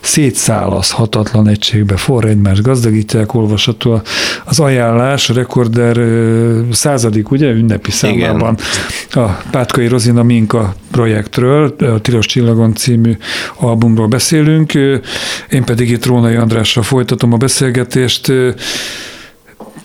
szétszálazhatatlan 0.00 1.48
egységbe 1.48 1.96
forra 1.96 2.28
egymás 2.28 2.60
gazdagítják, 2.60 3.34
olvasható 3.34 4.02
az 4.44 4.60
ajánlás, 4.60 5.30
a 5.30 5.34
rekorder 5.34 6.00
századik, 6.70 7.30
ugye, 7.30 7.50
ünnepi 7.50 7.90
számában 7.90 8.56
a 9.10 9.26
Pátkai 9.50 9.86
Rozina 9.86 10.22
Minka 10.22 10.74
projektről, 10.90 11.74
a 11.78 12.00
Tilos 12.00 12.26
Csillagon 12.26 12.74
című 12.74 13.16
albumról 13.54 14.08
beszélünk, 14.08 14.74
én 15.50 15.64
pedig 15.64 15.90
itt 15.90 16.06
Rónai 16.06 16.34
Andrással 16.34 16.82
folytatom 16.82 17.32
a 17.32 17.36
beszélgetést. 17.36 18.32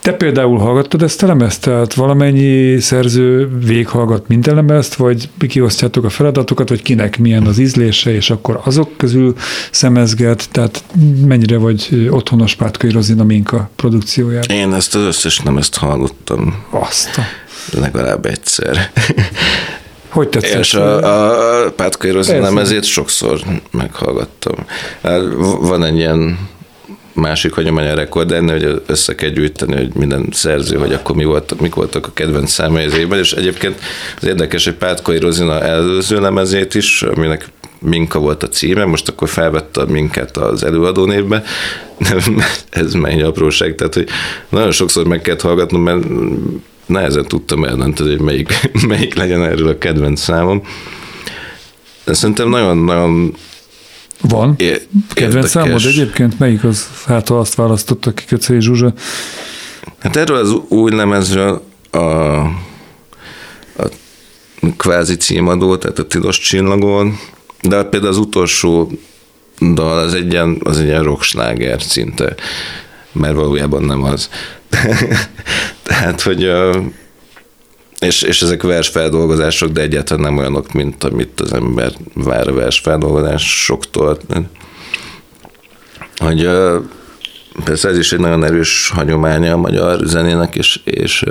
Te 0.08 0.14
például 0.14 0.58
hallgattad 0.58 1.02
ezt 1.02 1.24
a 1.24 1.28
lemezt? 1.28 1.62
Tehát 1.62 1.94
valamennyi 1.94 2.80
szerző 2.80 3.50
véghallgat 3.66 4.28
minden 4.28 4.56
lemezt, 4.56 4.96
vagy 4.96 5.30
kiosztjátok 5.48 6.04
a 6.04 6.10
feladatokat, 6.10 6.70
vagy 6.70 6.82
kinek 6.82 7.18
milyen 7.18 7.46
az 7.46 7.58
ízlése, 7.58 8.14
és 8.14 8.30
akkor 8.30 8.60
azok 8.64 8.98
közül 8.98 9.36
szemezget, 9.72 10.50
tehát 10.52 10.84
mennyire 11.26 11.58
vagy 11.58 12.08
otthonos 12.12 12.56
Pátkai 12.56 12.92
Rozina 12.92 13.24
Minka 13.24 13.70
produkciójában? 13.76 14.56
Én 14.56 14.74
ezt 14.74 14.96
az 14.96 15.02
összes 15.02 15.40
nem 15.40 15.58
ezt 15.58 15.78
hallottam 15.78 16.64
Azt 16.70 17.18
a... 17.18 17.22
legalább 17.80 18.26
egyszer. 18.26 18.92
Hogy 20.10 20.28
tetszett? 20.28 20.60
És 20.60 20.74
a, 20.74 21.66
a 21.66 21.72
Pátkai 21.72 22.12
Rozina 22.12 22.40
lemezét 22.40 22.84
sokszor 22.84 23.40
meghallgattam. 23.72 24.56
Hát 25.02 25.22
Van 25.60 25.84
egy 25.84 25.98
ilyen 25.98 26.38
másik 27.18 27.54
hagyomány 27.54 27.88
a 27.88 27.96
rekordernél, 27.96 28.60
hogy 28.60 28.82
össze 28.86 29.16
kell 29.16 29.30
gyűjteni, 29.30 29.76
hogy 29.76 29.94
minden 29.94 30.28
szerző, 30.32 30.78
hogy 30.78 30.94
akkor 30.94 31.16
mi 31.16 31.24
volt, 31.24 31.62
mik 31.62 31.76
voltak 31.76 32.08
a 32.08 32.14
kedvenc 32.14 32.52
számai 32.52 32.86
az 32.86 32.98
évben, 32.98 33.20
és 33.20 33.32
egyébként 33.34 33.80
az 34.18 34.28
érdekes, 34.28 34.64
hogy 34.64 34.74
Pátkai 34.74 35.20
Rozina 35.20 35.62
előző 35.62 36.20
lemezét 36.20 36.76
is, 36.76 37.02
aminek 37.02 37.50
Minka 37.80 38.20
volt 38.20 38.44
a 38.44 38.48
címe, 38.48 38.86
most 38.86 39.10
akkor 39.10 39.30
felvette 39.30 39.86
minket 39.86 40.38
az 40.38 40.64
előadó 40.64 41.06
névbe, 41.06 41.44
ez 42.70 42.94
mennyi 42.94 43.22
apróság, 43.22 43.76
tehát 43.76 43.94
hogy 43.94 44.08
nagyon 44.50 44.72
sokszor 44.72 45.08
meg 45.08 45.22
kellett 45.22 45.42
hallgatnom, 45.42 45.82
mert 45.82 46.06
nehezen 46.86 47.26
tudtam 47.26 47.64
eldönteni, 47.64 48.10
hogy 48.10 48.22
melyik, 48.22 48.70
melyik 48.88 49.16
legyen 49.16 49.44
erről 49.44 49.68
a 49.68 49.78
kedvenc 49.78 50.22
számom. 50.22 50.62
De 52.04 52.14
szerintem 52.14 52.50
nagyon-nagyon 52.50 53.36
Van? 54.22 54.54
é- 54.58 54.88
Kedvenc 55.14 55.50
számod 55.50 55.86
egyébként? 55.86 56.40
Melyik 56.40 56.64
az? 56.64 56.88
Hát 57.06 57.28
ha 57.28 57.40
azt 57.40 57.56
választotta 57.56 58.14
ki 58.14 58.26
Köcei 58.26 58.62
Zsuzsa. 58.62 58.94
Hát 60.00 60.16
erről 60.16 60.38
az 60.38 60.52
új 60.68 60.96
lemezről 60.96 61.64
a, 61.92 61.98
a 61.98 63.90
kvázi 64.78 65.16
címadó, 65.16 65.78
tehát 65.78 66.00
a 66.00 66.08
Tilos 66.08 66.40
Csillagon, 66.40 67.20
de 67.62 67.84
például 67.84 68.12
az 68.12 68.18
utolsó 68.18 68.92
dal 69.74 70.00
az 70.00 70.14
egy 70.14 70.32
ilyen, 70.32 70.60
az 70.64 70.80
egy 70.80 70.86
ilyen 70.86 71.04
rocksláger 71.04 71.82
szinte, 71.82 72.36
mert 73.12 73.36
valójában 73.36 73.84
nem 73.84 74.04
az. 74.04 74.30
tehát, 75.84 76.22
hogy 76.22 76.44
a, 76.44 76.84
és, 78.00 78.22
és 78.22 78.42
ezek 78.42 78.64
versfeldolgozások, 78.64 79.72
de 79.72 79.82
egyáltalán 79.82 80.24
nem 80.24 80.38
olyanok, 80.38 80.72
mint 80.72 81.04
amit 81.04 81.42
az 81.42 81.54
ember 81.54 81.94
vár 82.14 82.48
a 82.48 82.54
versfeldolgozásoktól. 82.54 84.18
Hogy 86.16 86.50
persze 87.64 87.90
ez 87.90 87.98
is 87.98 88.12
egy 88.12 88.20
nagyon 88.20 88.44
erős 88.44 88.90
hagyománya 88.90 89.54
a 89.54 89.58
magyar 89.58 90.00
zenének, 90.04 90.56
és, 90.56 90.80
és 90.84 91.24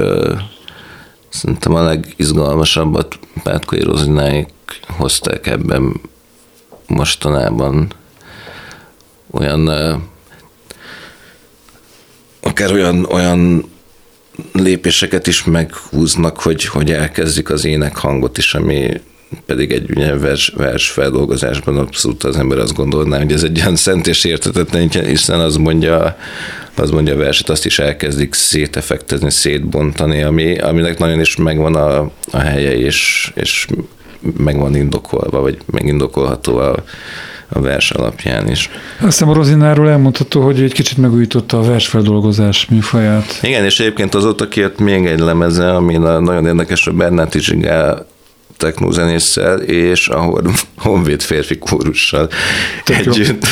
szerintem 1.28 1.74
a 1.74 1.82
legizgalmasabbat 1.82 3.18
Pátkai 3.42 3.82
Rozináik 3.82 4.48
hozták 4.86 5.46
ebben 5.46 6.00
mostanában 6.86 7.92
olyan 9.30 9.68
akár 12.40 12.72
olyan, 12.72 13.04
olyan 13.04 13.70
lépéseket 14.52 15.26
is 15.26 15.44
meghúznak, 15.44 16.40
hogy, 16.40 16.64
hogy 16.64 16.92
elkezdik 16.92 17.50
az 17.50 17.64
ének 17.64 17.96
hangot 17.96 18.38
is, 18.38 18.54
ami 18.54 19.00
pedig 19.46 19.72
egy 19.72 19.90
ugye, 19.90 20.18
vers, 20.18 20.52
vers 20.56 20.88
feldolgozásban 20.90 21.78
abszolút 21.78 22.24
az 22.24 22.36
ember 22.36 22.58
azt 22.58 22.74
gondolná, 22.74 23.18
hogy 23.18 23.32
ez 23.32 23.42
egy 23.42 23.60
olyan 23.60 23.76
szent 23.76 24.06
és 24.06 24.24
értetetlen, 24.24 24.88
hiszen 24.88 25.40
az 25.40 25.56
mondja, 25.56 26.16
az 26.76 26.90
mondja 26.90 27.14
a 27.14 27.16
verset, 27.16 27.48
azt 27.48 27.66
is 27.66 27.78
elkezdik 27.78 28.34
szétefektezni, 28.34 29.30
szétbontani, 29.30 30.22
ami, 30.22 30.58
aminek 30.58 30.98
nagyon 30.98 31.20
is 31.20 31.36
megvan 31.36 31.74
a, 31.74 32.10
a 32.30 32.38
helye, 32.38 32.76
és, 32.76 33.30
és 33.34 33.66
meg 34.36 34.58
van 34.58 34.76
indokolva, 34.76 35.40
vagy 35.40 35.58
megindokolható 35.70 36.56
a, 36.56 36.74
a 37.48 37.60
vers 37.60 37.90
alapján 37.90 38.48
is. 38.50 38.70
Azt 38.94 39.04
hiszem 39.04 39.28
a 39.28 39.34
Rozináról 39.34 39.90
elmondható, 39.90 40.42
hogy 40.42 40.60
egy 40.62 40.72
kicsit 40.72 40.98
megújította 40.98 41.58
a 41.58 41.62
versfeldolgozás 41.62 42.66
műfaját. 42.66 43.38
Igen, 43.42 43.64
és 43.64 43.80
egyébként 43.80 44.14
azóta 44.14 44.48
kijött 44.48 44.78
még 44.78 45.06
egy 45.06 45.18
lemeze, 45.20 45.74
ami 45.74 45.96
na- 45.96 46.20
nagyon 46.20 46.46
érdekes, 46.46 46.86
a 46.86 46.92
Bernát 46.92 47.32
Zsigál 47.32 48.06
technózenésszel, 48.56 49.58
és 49.60 50.08
a 50.08 50.20
Hon- 50.20 50.66
Honvéd 50.76 51.22
férfi 51.22 51.58
kórussal 51.58 52.28
Tök 52.84 52.96
együtt. 52.96 53.46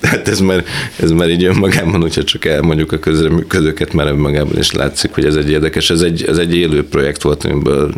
Tehát 0.00 0.28
ez 0.32 0.40
már, 0.40 0.64
ez 0.96 1.10
már 1.10 1.30
így 1.30 1.44
önmagában, 1.44 2.00
hogyha 2.00 2.24
csak 2.24 2.44
elmondjuk 2.44 2.92
a 2.92 2.98
közreműködőket, 2.98 3.92
már 3.92 4.06
önmagában 4.06 4.58
is 4.58 4.72
látszik, 4.72 5.14
hogy 5.14 5.24
ez 5.24 5.36
egy 5.36 5.50
érdekes, 5.50 5.90
ez 5.90 6.00
egy, 6.00 6.24
ez 6.24 6.38
egy 6.38 6.56
élő 6.56 6.88
projekt 6.88 7.22
volt, 7.22 7.44
amiből 7.44 7.92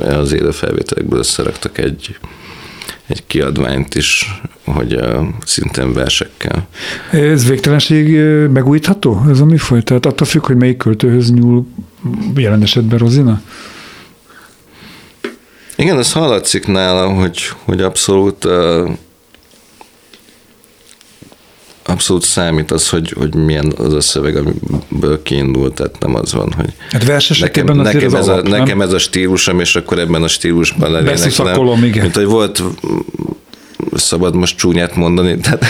az 0.00 0.32
élő 0.32 0.50
felvételekből 0.50 1.18
összeraktak 1.18 1.78
egy, 1.78 2.16
egy 3.06 3.22
kiadványt 3.26 3.94
is, 3.94 4.40
hogy 4.64 4.94
uh, 4.94 5.26
szintén 5.44 5.92
versekkel. 5.92 6.68
Ez 7.10 7.48
végtelenség 7.48 8.18
megújítható, 8.52 9.24
ez 9.28 9.40
a 9.40 9.44
műfaj? 9.44 9.82
Tehát 9.82 10.06
attól 10.06 10.26
függ, 10.26 10.46
hogy 10.46 10.56
melyik 10.56 10.76
költőhöz 10.76 11.32
nyúl 11.32 11.66
jelen 12.36 12.62
esetben 12.62 12.98
Rozina? 12.98 13.40
Igen, 15.76 15.98
ez 15.98 16.12
hallatszik 16.12 16.66
nála, 16.66 17.08
hogy, 17.08 17.38
hogy 17.64 17.82
abszolút 17.82 18.44
uh, 18.44 18.90
abszolút 21.86 22.22
számít 22.22 22.70
az, 22.70 22.88
hogy, 22.88 23.14
hogy 23.18 23.34
milyen 23.34 23.72
az 23.76 23.92
a 23.92 24.00
szöveg, 24.00 24.36
amiből 24.36 25.22
kiindult, 25.22 25.74
tehát 25.74 25.98
nem 25.98 26.14
az 26.14 26.32
van, 26.32 26.52
hogy 26.56 26.72
Hát 26.90 27.04
vers 27.04 27.38
nekem, 27.38 27.66
nekem, 27.66 28.14
ez 28.14 28.28
alap, 28.28 28.44
a, 28.44 28.48
nem? 28.48 28.58
nekem 28.58 28.80
ez 28.80 28.92
a 28.92 28.98
stílusom, 28.98 29.60
és 29.60 29.76
akkor 29.76 29.98
ebben 29.98 30.22
a 30.22 30.28
stílusban 30.28 30.90
leléneklem. 30.90 31.24
Beszuszakolom, 31.24 31.84
igen. 31.84 32.02
Mint 32.02 32.14
hogy 32.14 32.26
volt 32.26 32.62
szabad 33.94 34.34
most 34.34 34.56
csúnyát 34.56 34.96
mondani, 34.96 35.38
tehát 35.38 35.64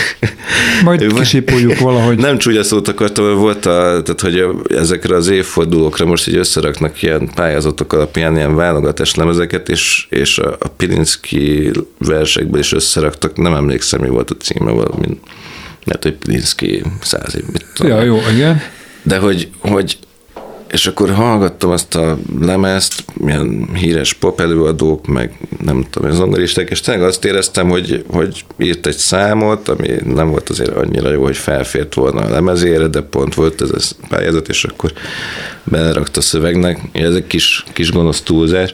Majd 0.83 1.13
kisipoljuk 1.13 1.79
valahogy. 1.79 2.17
nem 2.17 2.37
csúnya 2.37 2.63
szót 2.63 2.87
akartam, 2.87 3.37
volt 3.37 3.65
a, 3.65 4.01
tehát 4.03 4.21
hogy 4.21 4.45
ezekre 4.67 5.15
az 5.15 5.27
évfordulókra 5.27 6.05
most 6.05 6.27
így 6.27 6.35
összeraknak 6.35 7.01
ilyen 7.01 7.29
pályázatok 7.35 7.93
alapján 7.93 8.35
ilyen 8.35 8.55
válogatás 8.55 9.15
lemezeket, 9.15 9.69
és, 9.69 10.07
és 10.09 10.37
a, 10.37 10.55
a 10.59 10.67
Pilinszki 10.67 11.71
versekből 11.97 12.59
is 12.59 12.73
összeraktak, 12.73 13.37
nem 13.37 13.53
emlékszem, 13.53 14.01
mi 14.01 14.07
volt 14.09 14.29
a 14.29 14.35
címe 14.35 14.71
valami, 14.71 15.19
mert 15.85 16.03
hogy 16.03 16.13
Pilinszki 16.13 16.83
száz 17.01 17.35
év, 17.35 17.43
mit 17.51 17.65
tudom. 17.73 17.91
Ja, 17.91 18.03
jó, 18.03 18.19
igen. 18.33 18.61
De 19.03 19.17
hogy, 19.17 19.49
hogy 19.59 19.97
és 20.75 20.87
akkor 20.87 21.09
hallgattam 21.09 21.69
azt 21.69 21.95
a 21.95 22.17
lemezt, 22.41 23.03
milyen 23.13 23.69
híres 23.73 24.13
pop 24.13 24.39
előadók, 24.39 25.07
meg 25.07 25.37
nem 25.65 25.85
tudom, 25.89 26.11
zongoristák, 26.11 26.69
és 26.69 26.79
tényleg 26.79 27.03
azt 27.03 27.25
éreztem, 27.25 27.69
hogy, 27.69 28.03
hogy 28.07 28.45
írt 28.57 28.87
egy 28.87 28.97
számot, 28.97 29.67
ami 29.67 29.87
nem 30.05 30.29
volt 30.29 30.49
azért 30.49 30.75
annyira 30.75 31.11
jó, 31.11 31.23
hogy 31.23 31.37
felfért 31.37 31.93
volna 31.93 32.21
a 32.21 32.29
lemezére, 32.29 32.87
de 32.87 33.01
pont 33.01 33.33
volt 33.33 33.61
ez 33.61 33.69
a 33.71 34.05
pályázat, 34.09 34.47
és 34.47 34.63
akkor 34.63 34.91
belerakta 35.63 36.19
a 36.19 36.23
szövegnek. 36.23 36.79
Ez 36.91 37.15
egy 37.15 37.27
kis, 37.27 37.63
kis 37.73 37.91
gonosz 37.91 38.21
túlzás. 38.21 38.73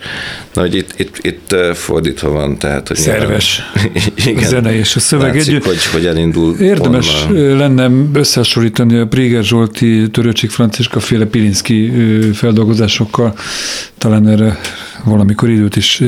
Na, 0.53 0.61
hogy 0.61 0.75
itt, 0.75 0.93
itt, 0.97 1.17
itt 1.21 1.51
eh, 1.51 1.73
fordítva 1.73 2.29
van, 2.29 2.57
tehát, 2.57 2.87
hogy 2.87 2.97
Szerves. 2.97 3.61
Igen. 4.25 4.43
A 4.43 4.47
zene 4.47 4.75
és 4.75 4.95
a 4.95 4.99
szöveg 4.99 5.35
Látszik, 5.35 5.53
együtt. 5.53 5.65
hogy, 5.65 5.85
hogy 5.85 6.05
elindul 6.05 6.55
Érdemes 6.59 7.23
onnan. 7.23 7.37
ö, 7.37 7.57
lenne 7.57 7.89
összehasonlítani 8.13 8.97
a 8.97 9.07
Priger 9.07 9.43
Zsolti, 9.43 10.09
Törőcsik 10.11 10.49
Franciska 10.49 10.99
féle 10.99 11.25
Pilinszki 11.25 11.90
feldolgozásokkal. 12.33 13.35
Talán 13.97 14.27
erre 14.27 14.59
valamikor 15.03 15.49
időt 15.49 15.75
is 15.75 15.99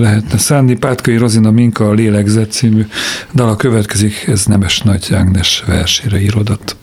lehetne 0.00 0.38
szánni. 0.38 0.76
Pátkai 0.76 1.16
Rozina 1.16 1.50
Minka 1.50 1.88
a 1.88 1.92
Lélegzet 1.92 2.52
című 2.52 2.86
dala 3.34 3.56
következik, 3.56 4.24
ez 4.26 4.44
Nemes 4.44 4.80
Nagy 4.80 5.08
Ágnes 5.12 5.62
versére 5.66 6.20
írodott. 6.20 6.76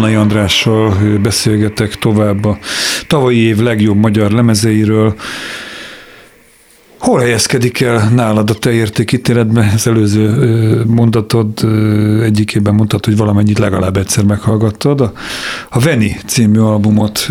Krónai 0.00 0.18
Andrással 0.18 0.94
beszélgetek 1.22 1.94
tovább 1.94 2.44
a 2.44 2.58
tavalyi 3.06 3.38
év 3.38 3.58
legjobb 3.58 3.96
magyar 3.96 4.30
lemezeiről. 4.30 5.14
Hol 6.98 7.20
helyezkedik 7.20 7.80
el 7.80 8.08
nálad 8.08 8.50
a 8.50 8.54
te 8.54 8.72
értékítéletben? 8.72 9.70
Az 9.74 9.86
előző 9.86 10.84
mondatod 10.84 11.64
egyikében 12.22 12.74
mondtad, 12.74 13.04
hogy 13.04 13.16
valamennyit 13.16 13.58
legalább 13.58 13.96
egyszer 13.96 14.24
meghallgattad. 14.24 15.00
A, 15.00 15.12
a 15.68 15.80
Veni 15.80 16.16
című 16.26 16.58
albumot 16.58 17.26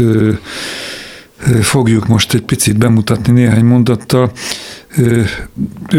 fogjuk 1.61 2.07
most 2.07 2.33
egy 2.33 2.43
picit 2.43 2.77
bemutatni 2.77 3.31
néhány 3.31 3.65
mondattal. 3.65 4.31
Ő 4.97 5.25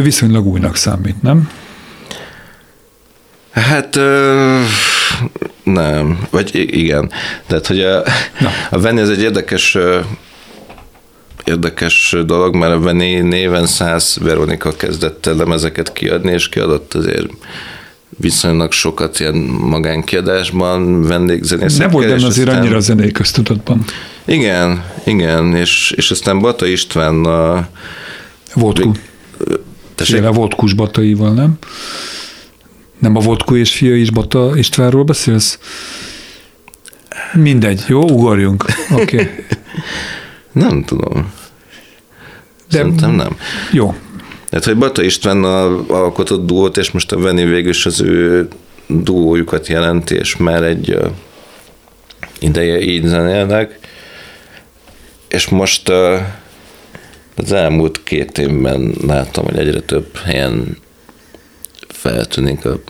viszonylag 0.03 0.47
újnak 0.47 0.77
számít, 0.77 1.23
nem? 1.23 1.49
Hát 3.51 3.99
nem, 5.73 6.27
vagy 6.31 6.51
igen. 6.55 7.11
Tehát, 7.47 7.67
hogy 7.67 7.81
a, 7.81 8.03
a 8.71 8.81
Veni 8.81 9.01
ez 9.01 9.09
egy 9.09 9.23
érdekes 9.23 9.77
érdekes 11.45 12.17
dolog, 12.27 12.55
mert 12.55 12.73
a 12.73 12.81
Veni 12.81 13.15
néven 13.15 13.67
száz 13.67 14.19
Veronika 14.21 14.73
kezdett 14.73 15.27
el 15.27 15.35
lemezeket 15.35 15.93
kiadni, 15.93 16.33
és 16.33 16.49
kiadott 16.49 16.95
azért 16.95 17.31
viszonylag 18.21 18.73
sokat 18.73 19.21
ilyen 19.21 19.35
magánkiadásban, 19.61 21.03
vendégzenészekkel. 21.03 21.87
Nem 21.87 21.97
volt 21.97 22.09
benne 22.09 22.27
azért 22.27 22.49
aztán... 22.49 22.63
annyira 22.63 22.77
a 22.77 22.81
zenei 22.81 23.13
köztudatban. 23.13 23.85
Igen, 24.25 24.85
igen, 25.05 25.55
és, 25.55 25.93
és 25.97 26.11
aztán 26.11 26.39
Bata 26.39 26.67
István 26.67 27.25
a... 27.25 27.69
Vodku. 28.55 28.93
Tessék? 29.95 30.25
a 30.25 30.33
Vodkus 30.33 30.73
Bataival, 30.73 31.33
nem? 31.33 31.59
Nem 33.01 33.17
a 33.17 33.21
Vodku 33.21 33.57
és 33.57 33.73
fia 33.73 33.97
is 33.97 34.11
Bata 34.11 34.53
Istvánról 34.57 35.05
beszélsz? 35.05 35.59
Mindegy, 37.33 37.85
jó, 37.89 38.03
ugorjunk. 38.03 38.65
Oké. 38.93 39.03
Okay. 39.03 39.29
nem 40.53 40.85
tudom. 40.85 41.33
De 42.71 42.77
Szerintem 42.77 43.11
nem. 43.11 43.37
Jó. 43.73 43.95
Tehát, 44.49 44.65
hogy 44.65 44.77
Bata 44.77 45.03
István 45.03 45.45
alkotott 45.45 46.47
duót, 46.47 46.77
és 46.77 46.91
most 46.91 47.13
a 47.13 47.19
Veni 47.19 47.45
végül 47.45 47.71
is 47.71 47.87
az 47.87 48.01
ő 48.01 48.49
duójukat 48.87 49.67
jelenti, 49.67 50.15
és 50.15 50.37
már 50.37 50.63
egy 50.63 50.99
ideje 52.39 52.81
így 52.81 53.07
zenélnek. 53.07 53.79
És 55.29 55.49
most 55.49 55.89
az 57.37 57.53
elmúlt 57.53 58.03
két 58.03 58.39
évben 58.39 58.95
láttam, 59.07 59.45
hogy 59.45 59.59
egyre 59.59 59.81
több 59.81 60.17
helyen 60.17 60.77
feltűnik, 62.01 62.65
a, 62.65 62.81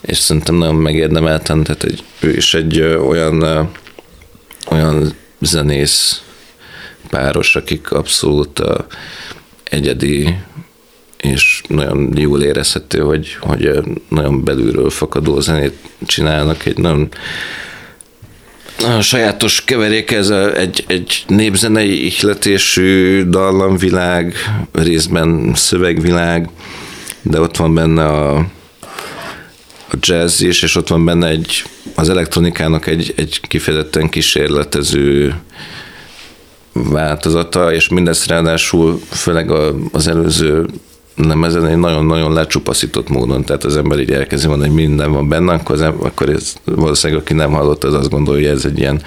és 0.00 0.16
szerintem 0.18 0.54
nagyon 0.54 0.74
megérdemelten, 0.74 1.62
tehát 1.62 1.84
egy, 1.84 2.04
ő 2.20 2.36
is 2.36 2.54
egy 2.54 2.80
olyan, 2.80 3.68
olyan 4.70 5.14
zenész 5.40 6.22
páros, 7.10 7.56
akik 7.56 7.92
abszolút 7.92 8.62
egyedi 9.64 10.36
és 11.16 11.62
nagyon 11.68 12.12
jól 12.16 12.42
érezhető, 12.42 13.00
hogy, 13.00 13.36
hogy 13.40 13.70
nagyon 14.08 14.44
belülről 14.44 14.90
fakadó 14.90 15.40
zenét 15.40 15.74
csinálnak, 16.06 16.66
egy 16.66 16.78
nagyon 16.78 17.08
nagyon 18.82 19.02
sajátos 19.02 19.64
keverék, 19.64 20.10
ez 20.10 20.30
egy, 20.30 20.84
egy 20.86 21.24
népzenei 21.26 22.04
ihletésű 22.04 23.22
dallamvilág, 23.24 24.34
részben 24.72 25.52
szövegvilág, 25.54 26.48
de 27.22 27.40
ott 27.40 27.56
van 27.56 27.74
benne 27.74 28.06
a, 28.06 28.36
a 29.90 29.96
jazz 30.00 30.40
is, 30.40 30.62
és 30.62 30.74
ott 30.74 30.88
van 30.88 31.04
benne 31.04 31.28
egy, 31.28 31.64
az 31.94 32.08
elektronikának 32.08 32.86
egy, 32.86 33.12
egy 33.16 33.40
kifejezetten 33.40 34.08
kísérletező 34.08 35.34
változata, 36.72 37.72
és 37.72 37.88
mindezt 37.88 38.26
ráadásul 38.26 39.00
főleg 39.10 39.50
az 39.92 40.06
előző 40.06 40.66
ezen 41.42 41.66
egy 41.66 41.76
nagyon-nagyon 41.76 42.32
lecsupaszított 42.32 43.08
módon, 43.08 43.44
tehát 43.44 43.64
az 43.64 43.76
ember 43.76 43.98
így 43.98 44.10
elkezdi 44.10 44.46
mondani, 44.46 44.70
hogy 44.70 44.78
minden 44.78 45.12
van 45.12 45.28
benne, 45.28 45.52
akkor, 45.52 45.74
az, 45.74 45.80
akkor 45.80 46.28
ez 46.28 46.54
valószínűleg, 46.64 47.22
aki 47.22 47.32
nem 47.34 47.52
hallott, 47.52 47.84
az 47.84 47.94
azt 47.94 48.10
gondolja, 48.10 48.48
hogy 48.48 48.58
ez 48.58 48.64
egy 48.64 48.78
ilyen 48.78 49.02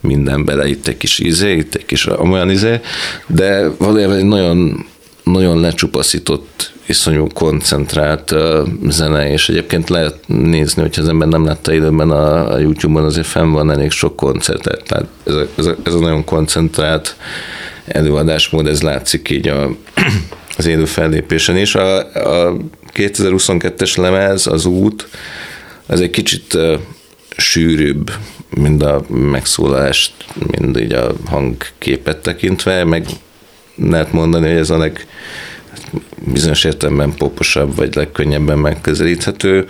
minden 0.00 0.44
bele, 0.44 0.68
itt 0.68 0.86
egy 0.86 0.96
kis 0.96 1.18
izé, 1.18 1.56
itt 1.56 1.74
egy 1.74 1.86
kis 1.86 2.06
olyan 2.06 2.50
izé, 2.50 2.80
de 3.26 3.68
valójában 3.78 4.16
egy 4.16 4.24
nagyon, 4.24 4.86
nagyon 5.22 5.60
lecsupaszított, 5.60 6.72
iszonyú 6.86 7.26
koncentrált 7.26 8.30
uh, 8.30 8.68
zene, 8.88 9.30
és 9.30 9.48
egyébként 9.48 9.88
lehet 9.88 10.16
nézni, 10.26 10.82
hogyha 10.82 11.02
az 11.02 11.08
ember 11.08 11.28
nem 11.28 11.44
látta 11.44 11.72
időben 11.72 12.10
a, 12.10 12.52
a 12.52 12.58
YouTube-on, 12.58 13.04
azért 13.04 13.26
fenn 13.26 13.50
van 13.50 13.70
elég 13.70 13.90
sok 13.90 14.16
koncert, 14.16 14.62
tehát 14.62 15.06
ez 15.26 15.34
a, 15.34 15.46
ez 15.58 15.66
a, 15.66 15.76
ez 15.84 15.94
a 15.94 15.98
nagyon 15.98 16.24
koncentrált 16.24 17.16
előadásmód, 17.86 18.66
ez 18.66 18.82
látszik 18.82 19.30
így 19.30 19.48
a 19.48 19.70
az 20.56 20.66
élő 20.66 20.84
fellépésen 20.84 21.56
is. 21.56 21.74
A, 21.74 21.98
a 22.46 22.56
2022-es 22.94 23.98
lemez, 23.98 24.46
az 24.46 24.64
út, 24.64 25.08
az 25.86 26.00
egy 26.00 26.10
kicsit 26.10 26.54
uh, 26.54 26.74
sűrűbb, 27.36 28.10
mind 28.50 28.82
a 28.82 29.02
megszólalást, 29.08 30.12
mind 30.58 30.76
így 30.76 30.92
a 30.92 31.12
hangképet 31.26 32.18
tekintve, 32.18 32.84
meg 32.84 33.06
lehet 33.76 34.12
mondani, 34.12 34.48
hogy 34.48 34.56
ez 34.56 34.70
a 34.70 34.78
leg 34.78 35.06
bizonyos 36.32 36.64
értelemben 36.64 37.14
poposabb, 37.14 37.76
vagy 37.76 37.94
legkönnyebben 37.94 38.58
megközelíthető. 38.58 39.68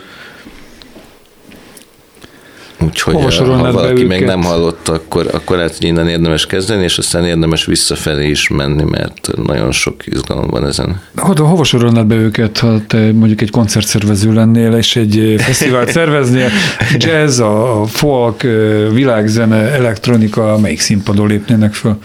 Úgyhogy 2.85 3.37
ha 3.37 3.73
valaki 3.73 4.05
még 4.05 4.25
nem 4.25 4.43
hallotta, 4.43 4.93
akkor, 4.93 5.29
akkor 5.33 5.57
lehet, 5.57 5.77
hogy 5.77 5.87
innen 5.87 6.09
érdemes 6.09 6.47
kezdeni, 6.47 6.83
és 6.83 6.99
aztán 6.99 7.25
érdemes 7.25 7.65
visszafelé 7.65 8.29
is 8.29 8.49
menni, 8.49 8.83
mert 8.83 9.31
nagyon 9.47 9.73
sok 9.73 10.07
izgalom 10.07 10.47
van 10.47 10.67
ezen. 10.67 11.01
Hova, 11.17 11.45
hova 11.45 11.65
sorolnád 11.65 12.07
be 12.07 12.15
őket, 12.15 12.59
ha 12.59 12.81
te 12.87 13.13
mondjuk 13.13 13.41
egy 13.41 13.51
koncertszervező 13.51 14.33
lennél, 14.33 14.73
és 14.73 14.97
egy 14.97 15.35
fesztivált 15.39 15.91
szerveznél, 15.99 16.51
jazz, 16.97 17.41
a 17.41 17.85
folk, 17.87 18.43
világzene, 18.93 19.57
elektronika, 19.57 20.59
melyik 20.59 20.81
színpadon 20.81 21.27
lépnének 21.27 21.75
föl? 21.75 21.99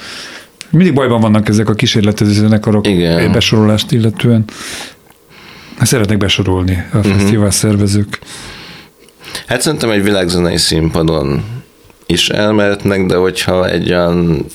Mindig 0.70 0.93
bajban 0.93 1.22
vannak 1.22 1.49
ezek 1.49 1.70
a 1.70 1.74
kísérletező 1.74 2.32
zenekarok 2.32 2.88
Igen. 2.88 3.32
besorolást 3.32 3.91
illetően. 3.91 4.43
Szeretnek 5.82 6.17
besorolni 6.17 6.86
a 6.91 6.97
uh-huh. 6.97 7.13
fesztivál 7.13 7.51
szervezők. 7.51 8.20
Hát 9.47 9.61
szerintem 9.61 9.89
egy 9.89 10.03
világzenei 10.03 10.57
színpadon 10.57 11.43
is 12.05 12.30
elmehetnek, 12.30 13.05
de 13.05 13.15
hogyha 13.15 13.70
egy 13.70 13.89
olyan 13.89 14.45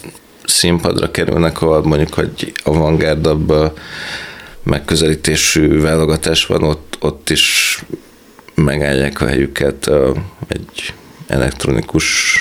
színpadra 0.44 1.10
kerülnek, 1.10 1.62
ahol 1.62 1.82
mondjuk, 1.82 2.14
hogy 2.14 2.52
avantgárdabb 2.64 3.72
megközelítésű 4.62 5.80
válogatás 5.80 6.46
van, 6.46 6.62
ott, 6.62 6.96
ott 7.00 7.30
is 7.30 7.78
megállják 8.54 9.20
a 9.20 9.26
helyüket 9.26 9.90
egy 10.48 10.94
elektronikus, 11.26 12.38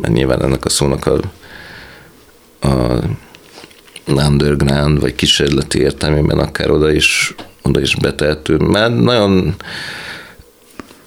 mert 0.00 0.12
nyilván 0.12 0.42
ennek 0.42 0.64
a 0.64 0.68
szónak 0.68 1.06
a, 1.06 1.20
a 2.64 2.98
underground, 4.06 5.00
vagy 5.00 5.14
kísérleti 5.14 5.78
értelmében 5.78 6.38
akár 6.38 6.70
oda 6.70 6.92
is, 6.92 7.34
oda 7.62 7.80
is 7.80 7.96
betehető. 7.96 8.56
Mert 8.56 9.00
nagyon 9.00 9.54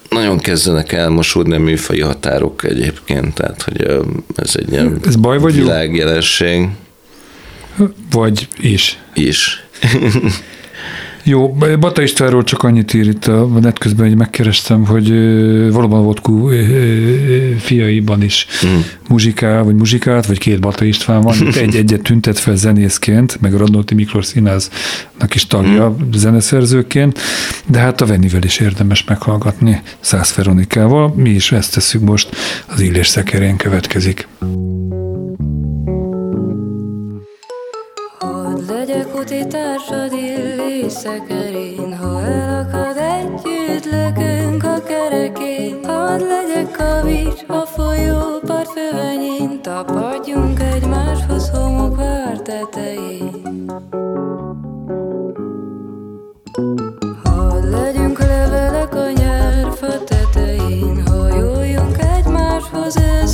nagyon 0.08 0.38
kezdenek 0.38 0.92
elmosódni 0.92 1.54
a 1.54 1.58
műfai 1.58 2.00
határok 2.00 2.64
egyébként, 2.64 3.34
tehát 3.34 3.62
hogy 3.62 4.00
ez 4.36 4.50
egy 4.56 4.72
ilyen 4.72 5.00
ez 5.06 5.16
baj 5.16 5.38
vagy 5.38 5.54
világjelenség. 5.54 6.68
Vagy 8.10 8.48
is. 8.60 8.98
Is. 9.14 9.64
Jó, 11.28 11.56
Bata 11.80 12.02
Istvánról 12.02 12.44
csak 12.44 12.62
annyit 12.62 12.94
ír 12.94 13.06
itt 13.06 13.26
a 13.26 13.46
net 13.46 13.78
közben, 13.78 14.08
hogy 14.08 14.16
megkerestem, 14.16 14.86
hogy 14.86 15.08
valóban 15.72 16.04
Vodku 16.04 16.48
fiaiban 17.58 18.22
is 18.22 18.46
mm. 18.66 18.78
muzsikál, 19.08 19.64
vagy 19.64 19.74
muzsikált, 19.74 20.26
vagy 20.26 20.38
két 20.38 20.60
Bata 20.60 20.84
István 20.84 21.20
van. 21.20 21.36
Itt 21.40 21.54
egy-egyet 21.56 22.02
tüntet 22.02 22.38
fel 22.38 22.56
zenészként, 22.56 23.40
meg 23.40 23.54
Radnóti 23.54 23.94
Miklós 23.94 24.26
Színháznak 24.26 25.34
is 25.34 25.46
tagja 25.46 25.88
mm. 25.90 26.10
zeneszerzőként, 26.12 27.18
de 27.66 27.78
hát 27.78 28.00
a 28.00 28.06
Venivel 28.06 28.42
is 28.42 28.58
érdemes 28.58 29.04
meghallgatni 29.04 29.82
Szász 30.00 30.34
Veronikával. 30.34 31.12
Mi 31.16 31.30
is 31.30 31.52
ezt 31.52 31.74
tesszük 31.74 32.00
most, 32.00 32.36
az 32.66 32.80
Illés 32.80 33.06
szekerén 33.06 33.56
következik. 33.56 34.28
Úti 39.18 39.46
társad 39.46 40.12
illés 40.12 40.92
szekerén, 40.92 41.96
ha 41.96 42.22
elakad 42.22 42.96
együtt 42.96 43.84
lökünk 43.84 44.64
a 44.64 44.82
kerekén. 44.82 45.84
Hadd 45.84 46.20
legyek 46.20 46.70
kavics 46.70 47.44
a 47.46 47.66
folyó 47.66 48.40
part 48.46 48.68
fövenyén, 48.68 49.62
tapadjunk 49.62 50.60
egymáshoz 50.60 51.50
homokvár 51.50 52.36
tetején. 52.36 53.66
Hadd 57.24 57.70
legyünk 57.70 58.18
levelek 58.18 58.94
a 58.94 59.10
nyár 59.10 59.72
fa 59.72 60.04
tetején, 60.04 61.06
hajoljunk 61.06 61.98
egymáshoz 61.98 62.94
te 62.94 63.24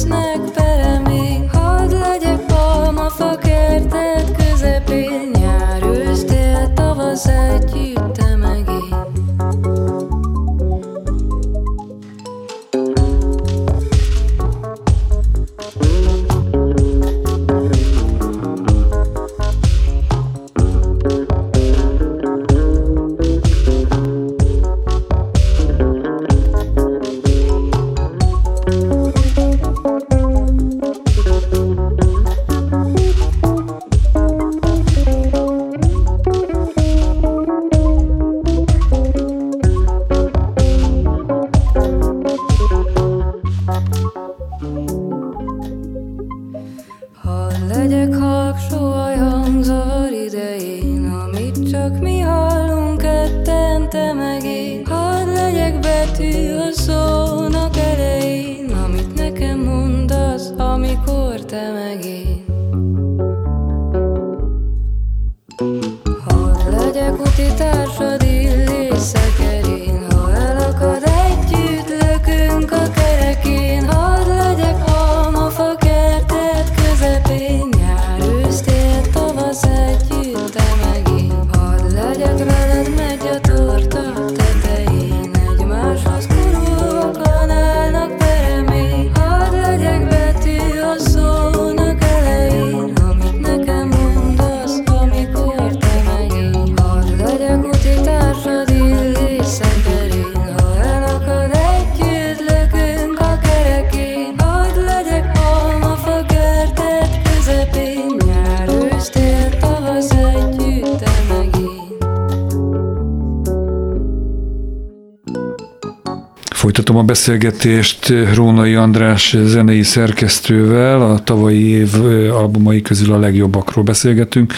Folytatom 116.94 117.12
a 117.12 117.14
beszélgetést 117.14 118.12
Rónai 118.34 118.74
András 118.74 119.36
zenei 119.44 119.82
szerkesztővel, 119.82 121.02
a 121.02 121.18
tavalyi 121.18 121.68
év 121.68 121.94
albumai 122.30 122.82
közül 122.82 123.12
a 123.12 123.18
legjobbakról 123.18 123.84
beszélgetünk. 123.84 124.52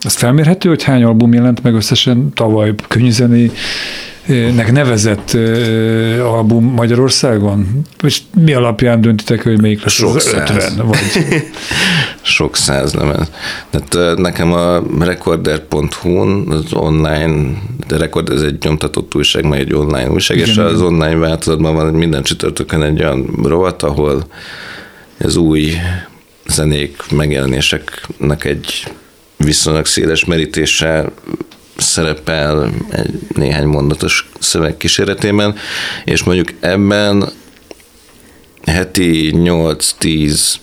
Az 0.00 0.14
felmérhető, 0.14 0.68
hogy 0.68 0.82
hány 0.82 1.04
album 1.04 1.32
jelent 1.32 1.62
meg 1.62 1.74
összesen 1.74 2.32
tavaly 2.34 2.74
könnyűzenei 2.88 3.50
nek 4.28 4.72
nevezett 4.72 5.30
album 6.20 6.64
Magyarországon? 6.64 7.80
És 8.02 8.20
mi 8.34 8.52
alapján 8.52 9.00
döntitek, 9.00 9.42
hogy 9.42 9.60
melyik 9.60 9.82
lesz 9.82 9.92
Sok 9.92 10.16
az 10.16 10.22
száz. 10.22 10.50
50? 10.50 10.86
Vagy 10.86 10.98
Sok 12.22 12.56
száz 12.56 12.94
lemez. 12.94 13.30
Tehát 13.70 14.18
nekem 14.18 14.52
a 14.52 14.82
recorder.hu-n 14.98 16.50
az 16.50 16.72
online, 16.72 17.58
de 17.86 17.96
Record 17.96 18.30
ez 18.30 18.42
egy 18.42 18.56
nyomtatott 18.62 19.14
újság, 19.14 19.44
meg 19.44 19.60
egy 19.60 19.74
online 19.74 20.10
újság, 20.10 20.36
Igen, 20.36 20.48
és 20.48 20.54
igen. 20.54 20.66
az 20.66 20.80
online 20.80 21.16
változatban 21.16 21.74
van 21.74 21.94
minden 21.94 22.22
csütörtökön 22.22 22.82
egy 22.82 23.02
olyan 23.02 23.38
rovat, 23.42 23.82
ahol 23.82 24.26
az 25.18 25.36
új 25.36 25.72
zenék, 26.46 27.02
megjelenéseknek 27.10 28.44
egy 28.44 28.84
viszonylag 29.36 29.86
széles 29.86 30.24
merítése 30.24 31.10
szerepel 31.78 32.70
egy 32.90 33.20
néhány 33.34 33.66
mondatos 33.66 34.30
szöveg 34.38 34.76
kíséretében, 34.76 35.56
és 36.04 36.22
mondjuk 36.22 36.48
ebben 36.60 37.32
heti 38.64 39.32
8-10 39.34 40.54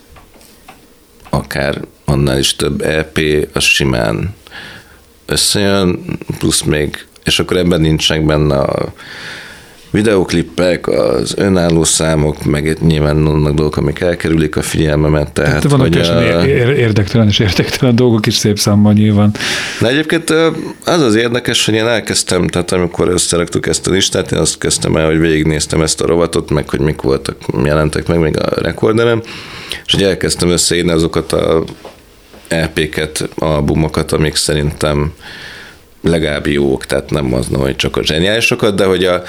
akár 1.29 1.81
annál 2.05 2.39
is 2.39 2.55
több 2.55 2.81
EP, 2.81 3.19
az 3.53 3.63
simán 3.63 4.35
összejön, 5.25 6.17
plusz 6.37 6.61
még, 6.61 7.05
és 7.23 7.39
akkor 7.39 7.57
ebben 7.57 7.81
nincsenek 7.81 8.25
benne 8.25 8.57
a 8.57 8.93
videoklippek, 9.95 10.87
az 10.87 11.33
önálló 11.37 11.83
számok, 11.83 12.43
meg 12.43 12.77
nyilván 12.81 13.23
vannak 13.23 13.53
dolgok, 13.53 13.77
amik 13.77 13.99
elkerülik 13.99 14.55
a 14.55 14.61
figyelmemet. 14.61 15.31
Tehát, 15.31 15.51
hát 15.51 15.63
vannak 15.63 15.89
teljesen 15.89 16.17
a- 16.17 16.21
ér- 16.21 16.45
ér- 16.45 16.77
érdektelen 16.77 17.27
és 17.27 17.39
érdektelen 17.39 17.95
dolgok 17.95 18.25
is 18.25 18.33
szép 18.35 18.59
számban 18.59 18.93
nyilván. 18.93 19.31
de 19.81 19.87
egyébként 19.87 20.29
az 20.85 21.01
az 21.01 21.15
érdekes, 21.15 21.65
hogy 21.65 21.73
én 21.73 21.87
elkezdtem, 21.87 22.47
tehát 22.47 22.71
amikor 22.71 23.09
összeraktuk 23.09 23.67
ezt 23.67 23.87
a 23.87 23.91
listát, 23.91 24.31
én 24.31 24.39
azt 24.39 24.57
kezdtem 24.57 24.95
el, 24.95 25.05
hogy 25.05 25.19
végignéztem 25.19 25.81
ezt 25.81 26.01
a 26.01 26.05
rovatot, 26.07 26.49
meg 26.49 26.69
hogy 26.69 26.79
mik 26.79 27.01
voltak, 27.01 27.37
jelentek 27.63 28.07
meg 28.07 28.19
még 28.19 28.39
a 28.39 28.61
rekorderem, 28.61 29.21
és 29.85 29.93
hogy 29.93 30.03
elkezdtem 30.03 30.49
összeírni 30.49 30.91
azokat 30.91 31.31
a 31.31 31.63
EP-ket, 32.47 33.29
albumokat, 33.35 34.11
amik 34.11 34.35
szerintem 34.35 35.13
legalább 36.05 36.47
jók, 36.47 36.85
tehát 36.85 37.09
nem 37.09 37.33
az, 37.33 37.47
hogy 37.53 37.75
csak 37.75 37.97
a 37.97 38.03
zseniálisokat, 38.03 38.75
de 38.75 38.85
hogy 38.85 39.03
a, 39.03 39.23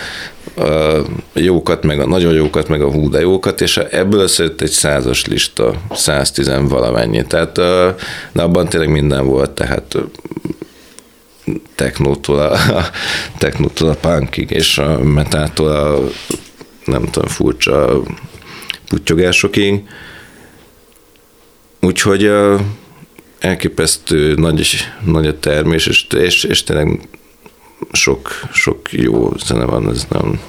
a 0.63 1.05
jókat, 1.33 1.85
meg 1.85 2.01
a 2.01 2.07
nagyon 2.07 2.35
jókat, 2.35 2.69
meg 2.69 2.83
a 2.83 2.91
hú 2.91 3.11
de 3.11 3.21
jókat, 3.21 3.61
és 3.61 3.77
ebből 3.77 4.21
összejött 4.21 4.61
egy 4.61 4.71
százas 4.71 5.27
lista, 5.27 5.75
110 5.91 6.51
valamennyi. 6.69 7.27
Tehát 7.27 7.55
de 8.33 8.43
abban 8.43 8.69
tényleg 8.69 8.91
minden 8.91 9.27
volt, 9.27 9.51
tehát 9.51 9.97
technótól 11.75 12.39
a, 12.39 12.53
a, 12.53 12.91
technótól 13.39 13.89
a 13.89 13.95
punkig, 13.95 14.51
és 14.51 14.79
a 14.79 15.03
metától 15.03 15.71
a 15.71 15.99
nem 16.85 17.05
tudom, 17.05 17.29
furcsa 17.29 18.03
puttyogásokig. 18.89 19.83
Úgyhogy 21.81 22.31
elképesztő 23.47 24.35
nagy, 24.35 24.87
nagy 25.05 25.27
a 25.27 25.39
termés, 25.39 25.87
és, 25.87 26.07
és, 26.19 26.45
és 26.45 26.63
tényleg 26.63 27.09
sok, 27.93 28.29
sok 28.53 28.93
jó 28.93 29.33
zene 29.47 29.65
van, 29.65 29.89
ez 29.91 30.07
nem... 30.09 30.41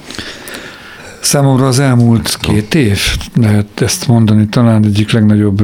Számomra 1.20 1.66
az 1.66 1.78
elmúlt 1.78 2.36
két 2.40 2.74
év, 2.74 3.00
lehet 3.34 3.80
ezt 3.80 4.06
mondani, 4.06 4.48
talán 4.48 4.84
egyik 4.84 5.12
legnagyobb 5.12 5.58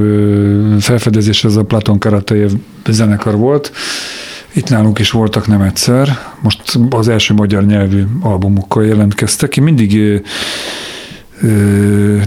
felfedezés 0.79 1.43
az 1.43 1.57
a 1.57 1.63
Platon 1.63 1.99
Karatejev 1.99 2.51
zenekar 2.87 3.35
volt. 3.35 3.71
Itt 4.53 4.69
nálunk 4.69 4.99
is 4.99 5.11
voltak 5.11 5.47
nem 5.47 5.61
egyszer. 5.61 6.19
Most 6.41 6.79
az 6.89 7.07
első 7.07 7.33
magyar 7.33 7.65
nyelvű 7.65 8.03
albumukkal 8.21 8.85
jelentkeztek. 8.85 9.57
Én 9.57 9.63
mindig 9.63 10.21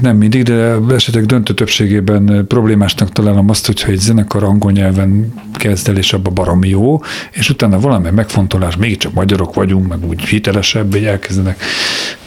nem 0.00 0.16
mindig, 0.16 0.42
de 0.42 0.76
esetek 0.90 1.26
döntő 1.26 1.54
többségében 1.54 2.44
problémásnak 2.48 3.12
találom 3.12 3.50
azt, 3.50 3.66
hogyha 3.66 3.90
egy 3.90 3.98
zenekar 3.98 4.42
angol 4.42 4.72
nyelven 4.72 5.32
kezd 5.54 5.88
el, 5.88 5.96
és 5.96 6.12
abba 6.12 6.30
baromi 6.30 6.68
jó, 6.68 7.00
és 7.30 7.50
utána 7.50 7.80
valami 7.80 8.10
megfontolás, 8.10 8.76
mégiscsak 8.76 9.12
magyarok 9.12 9.54
vagyunk, 9.54 9.88
meg 9.88 10.04
úgy 10.08 10.24
hitelesebb, 10.24 10.92
hogy 10.92 11.04
elkezdenek 11.04 11.62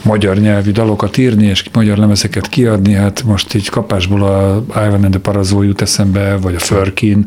magyar 0.03 0.37
nyelvi 0.37 0.71
dalokat 0.71 1.17
írni, 1.17 1.45
és 1.45 1.63
magyar 1.73 1.97
lemezeket 1.97 2.47
kiadni, 2.47 2.93
hát 2.93 3.23
most 3.23 3.53
így 3.53 3.69
kapásból 3.69 4.23
a 4.23 4.63
Ivan 4.69 5.03
and 5.03 5.09
the 5.09 5.19
Parazó 5.19 5.63
jut 5.63 5.81
eszembe, 5.81 6.37
vagy 6.37 6.55
a 6.55 6.59
Förkin, 6.59 7.25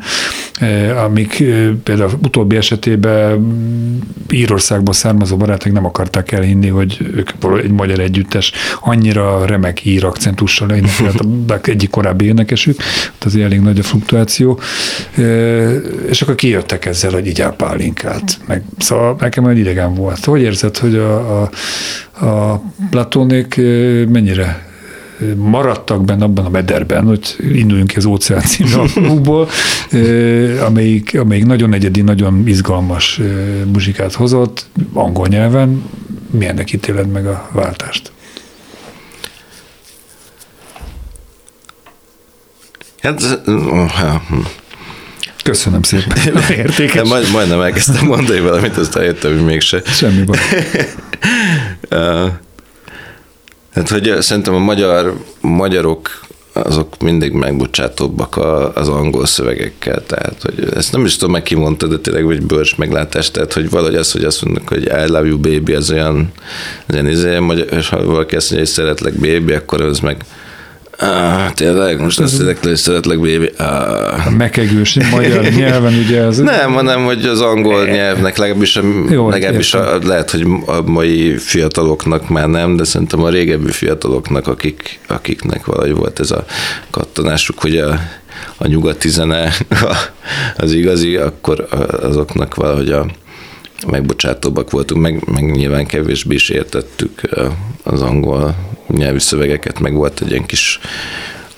amik 1.05 1.45
például 1.83 2.11
utóbbi 2.23 2.57
esetében 2.57 3.49
Írországból 4.31 4.95
származó 4.95 5.37
barátok 5.37 5.73
nem 5.73 5.85
akarták 5.85 6.33
elhinni, 6.33 6.69
hogy 6.69 6.99
ők 7.15 7.31
egy 7.63 7.71
magyar 7.71 7.99
együttes 7.99 8.53
annyira 8.81 9.47
remek 9.55 9.85
ír 9.85 10.05
akcentussal 10.05 10.73
egyik 11.69 11.91
korábbi 11.91 12.25
énekesük, 12.25 12.79
ott 13.15 13.25
azért 13.25 13.45
elég 13.45 13.61
nagy 13.61 13.79
a 13.79 13.83
fluktuáció, 13.83 14.61
és 16.09 16.23
akkor 16.23 16.35
kijöttek 16.35 16.87
ezzel, 16.87 17.13
hogy 17.13 17.27
így 17.27 17.41
pálinkát. 17.57 18.39
Meg, 18.47 18.63
szóval 18.79 19.17
nekem 19.21 19.45
olyan 19.45 19.57
idegen 19.57 19.95
volt. 19.95 20.25
Hogy 20.25 20.41
érzed, 20.41 20.77
hogy 20.77 20.95
a, 20.95 21.43
a, 21.43 21.51
a 22.27 22.63
Platónék 22.91 23.57
eh, 23.57 24.07
mennyire 24.07 24.73
maradtak 25.37 26.05
benne 26.05 26.25
abban 26.25 26.45
a 26.45 26.49
mederben, 26.49 27.05
hogy 27.05 27.37
induljunk 27.53 27.89
ki 27.89 27.97
az 27.97 28.05
óceán 28.05 28.41
című 28.41 28.71
amelyik, 30.67 31.19
amelyik 31.19 31.47
nagyon 31.47 31.73
egyedi, 31.73 32.01
nagyon 32.01 32.43
izgalmas 32.47 33.21
muzsikát 33.73 34.13
hozott, 34.13 34.67
angol 34.93 35.27
nyelven. 35.27 35.83
Milyennek 36.31 36.73
ítéled 36.73 37.11
meg 37.11 37.27
a 37.27 37.49
váltást? 37.53 38.14
Hát, 43.05 43.41
ha, 43.89 44.23
Köszönöm 45.43 45.83
szépen. 45.83 46.19
de 46.35 46.57
Értékes. 46.57 47.09
majd, 47.09 47.31
majdnem 47.33 47.61
elkezdtem 47.61 48.07
mondani 48.07 48.41
valamit, 48.41 48.77
aztán 48.77 49.05
jöttem, 49.05 49.33
hogy 49.33 49.45
mégse. 49.45 49.83
Semmi 49.85 50.23
baj. 50.23 50.39
Hát, 53.75 53.89
hogy 53.89 54.17
szerintem 54.21 54.55
a 54.55 54.59
magyar, 54.59 55.19
magyarok 55.41 56.21
azok 56.53 57.03
mindig 57.03 57.33
megbocsátóbbak 57.33 58.37
a, 58.37 58.73
az 58.73 58.89
angol 58.89 59.27
szövegekkel, 59.27 60.03
tehát 60.07 60.43
hogy 60.43 60.69
ezt 60.75 60.93
nem 60.93 61.05
is 61.05 61.17
tudom, 61.17 61.33
meg 61.33 61.43
ki 61.43 61.55
mondta, 61.55 61.87
de 61.87 61.99
tényleg 61.99 62.31
egy 62.31 62.47
bölcs 62.47 62.77
meglátás, 62.77 63.31
tehát 63.31 63.53
hogy 63.53 63.71
valahogy 63.71 63.95
az, 63.95 64.13
hogy 64.13 64.25
azt 64.25 64.45
mondnak, 64.45 64.69
hogy 64.69 64.83
I 64.83 65.07
love 65.07 65.27
you 65.27 65.39
baby, 65.39 65.75
az 65.75 65.91
olyan, 65.91 66.33
az 66.87 66.95
olyan 66.95 67.09
izé, 67.09 67.39
és 67.71 67.89
ha 67.89 68.05
valaki 68.05 68.37
azt 68.37 68.51
mondja, 68.51 68.69
hogy 68.69 68.85
szeretlek 68.85 69.15
baby, 69.15 69.53
akkor 69.53 69.81
az 69.81 69.99
meg 69.99 70.17
Ah, 70.99 71.53
tényleg, 71.53 72.01
most 72.01 72.21
azt 72.21 72.41
éneklő 72.41 72.75
szeretlek, 72.75 73.19
baby. 73.19 73.51
Ah. 73.57 74.27
A 74.27 74.31
mekegős 74.31 74.99
magyar 75.11 75.45
nyelven, 75.57 75.95
ugye 75.95 76.21
az... 76.21 76.39
Nem, 76.39 76.73
hanem, 76.73 77.05
hogy 77.05 77.25
az 77.25 77.41
angol 77.41 77.85
nyelvnek 77.85 78.37
legalábbis, 78.37 78.77
a, 78.77 78.83
Jó, 79.11 79.29
legalábbis 79.29 79.75
a, 79.75 79.99
lehet, 80.03 80.31
hogy 80.31 80.47
a 80.67 80.83
mai 80.83 81.37
fiataloknak 81.37 82.29
már 82.29 82.49
nem, 82.49 82.77
de 82.77 82.85
szerintem 82.85 83.23
a 83.23 83.29
régebbi 83.29 83.71
fiataloknak, 83.71 84.49
akik, 84.49 85.01
akiknek 85.07 85.65
valahogy 85.65 85.95
volt 85.95 86.21
ez 86.21 86.31
a 86.31 86.45
kattanásuk, 86.91 87.59
hogy 87.61 87.77
a, 87.77 88.01
a 88.57 88.67
nyugati 88.67 89.09
zene 89.09 89.53
az 90.57 90.73
igazi, 90.73 91.17
akkor 91.17 91.67
azoknak 92.03 92.55
valahogy 92.55 92.91
a 92.91 93.07
megbocsátóbbak 93.91 94.71
voltunk, 94.71 95.01
meg, 95.01 95.29
meg 95.29 95.51
nyilván 95.51 95.87
kevésbé 95.87 96.35
is 96.35 96.49
értettük 96.49 97.21
az 97.83 98.03
angol 98.03 98.55
nyelvű 98.89 99.19
szövegeket, 99.19 99.81
meg 99.81 99.95
volt 99.95 100.21
egy 100.21 100.31
ilyen 100.31 100.47
kis 100.47 100.81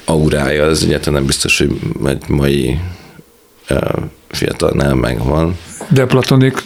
aurája, 0.05 0.65
az 0.65 0.83
egyáltalán 0.83 1.15
nem 1.15 1.27
biztos, 1.27 1.59
hogy 1.59 1.81
egy 2.07 2.29
mai 2.29 2.79
fiatalnál 4.29 4.95
megvan. 4.95 5.57
De 5.89 6.07
Platonik 6.07 6.63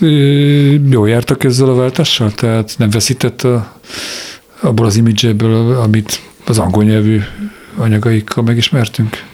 jól 0.90 1.08
jártak 1.08 1.44
ezzel 1.44 1.68
a 1.68 1.74
váltással? 1.74 2.32
Tehát 2.32 2.74
nem 2.78 2.90
veszített 2.90 3.42
a, 3.42 3.80
abból 4.60 4.86
az 4.86 4.96
imidzséből, 4.96 5.76
amit 5.76 6.20
az 6.46 6.58
angol 6.58 6.84
nyelvű 6.84 7.20
anyagaikkal 7.76 8.42
megismertünk? 8.42 9.24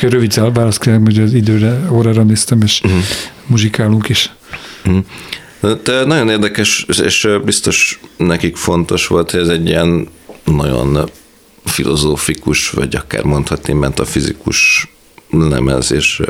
Csak 0.00 0.10
rövid 0.10 0.54
választ 0.54 0.80
kérem, 0.80 1.04
hogy 1.04 1.18
az 1.18 1.32
időre, 1.32 1.80
órára 1.90 2.22
néztem, 2.22 2.62
és 2.62 2.80
uh-huh. 2.84 3.00
muzsikálunk 3.46 4.08
is. 4.08 4.32
Uh-huh. 4.84 5.04
De 5.60 6.04
nagyon 6.04 6.28
érdekes, 6.28 6.86
és 7.02 7.28
biztos 7.44 8.00
nekik 8.16 8.56
fontos 8.56 9.06
volt, 9.06 9.30
hogy 9.30 9.40
ez 9.40 9.48
egy 9.48 9.66
ilyen 9.66 10.08
nagyon 10.44 11.10
filozófikus, 11.64 12.70
vagy 12.70 12.96
akár 12.96 13.24
mondhatni 13.24 13.72
metafizikus 13.72 14.88
lemez, 15.30 15.92
és 15.92 16.22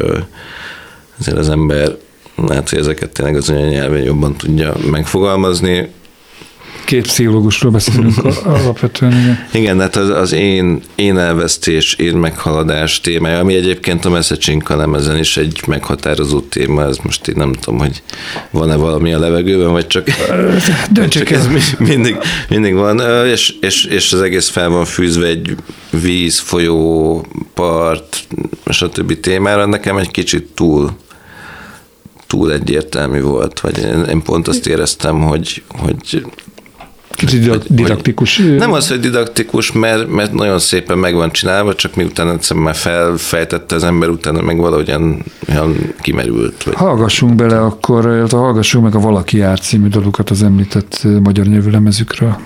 azért 1.19 1.39
az 1.39 1.49
ember 1.49 1.97
lehet, 2.37 2.69
hogy 2.69 2.79
ezeket 2.79 3.11
tényleg 3.13 3.37
az 3.37 3.51
anyanyelven 3.51 4.03
jobban 4.03 4.37
tudja 4.37 4.75
megfogalmazni, 4.91 5.91
Két 6.87 7.07
pszichológusról 7.07 7.71
beszélünk 7.71 8.15
alapvetően. 8.45 9.13
Igen, 9.13 9.37
igen 9.53 9.81
hát 9.81 9.97
az, 9.97 10.09
az 10.09 10.33
én, 10.33 10.81
én 10.95 11.19
elvesztés, 11.19 11.95
én 11.95 12.15
meghaladás 12.15 13.01
témája, 13.01 13.39
ami 13.39 13.55
egyébként 13.55 14.05
a 14.05 14.11
Messecsinka 14.11 14.77
lemezen 14.77 15.19
is 15.19 15.37
egy 15.37 15.61
meghatározó 15.67 16.41
téma, 16.41 16.83
ez 16.83 16.97
most 17.03 17.29
én 17.29 17.35
nem 17.39 17.53
tudom, 17.53 17.79
hogy 17.79 18.03
van-e 18.51 18.77
valami 18.77 19.13
a 19.13 19.19
levegőben, 19.19 19.73
vagy 19.73 19.87
csak, 19.87 20.09
Döntsük 20.91 21.31
ez 21.31 21.49
mindig, 21.79 22.17
mindig 22.49 22.75
van, 22.75 23.27
és, 23.27 23.55
és, 23.61 23.85
és 23.85 24.13
az 24.13 24.21
egész 24.21 24.49
fel 24.49 24.69
van 24.69 24.85
fűzve 24.85 25.27
egy 25.27 25.55
víz, 25.91 26.39
folyó, 26.39 27.27
part, 27.55 28.27
stb. 28.71 29.21
témára, 29.21 29.67
nekem 29.67 29.97
egy 29.97 30.11
kicsit 30.11 30.51
túl 30.55 30.91
túl 32.27 32.53
egyértelmű 32.53 33.21
volt, 33.21 33.61
vagy 33.61 33.79
én, 33.79 34.05
én 34.05 34.23
pont 34.23 34.49
azt 34.49 34.67
éreztem, 34.67 35.21
hogy, 35.21 35.63
hogy 35.69 36.27
Kicsit 37.17 37.75
didaktikus. 37.75 38.37
Nem 38.59 38.73
az, 38.73 38.89
hogy 38.89 39.01
didaktikus, 39.01 39.73
mert, 39.73 40.09
mert 40.09 40.33
nagyon 40.33 40.59
szépen 40.59 40.99
meg 40.99 41.15
van 41.15 41.31
csinálva, 41.31 41.75
csak 41.75 41.95
miután 41.95 42.31
egyszer 42.31 42.57
már 42.57 42.75
felfejtette 42.75 43.75
az 43.75 43.85
ember, 43.85 44.09
utána 44.09 44.43
meg 44.43 44.57
valahogyan 44.57 45.25
olyan 45.49 45.95
kimerült. 46.01 46.63
Vagy... 46.63 46.75
Hallgassunk 46.75 47.35
bele 47.35 47.61
akkor, 47.61 48.27
hallgassunk 48.31 48.85
meg 48.85 48.95
a 48.95 49.01
Valaki 49.01 49.37
jár 49.37 49.61
című 49.61 49.89
dalokat 49.89 50.31
az 50.31 50.43
említett 50.43 51.07
magyar 51.23 51.47
nyelvű 51.47 51.71
lemezükről. 51.71 52.37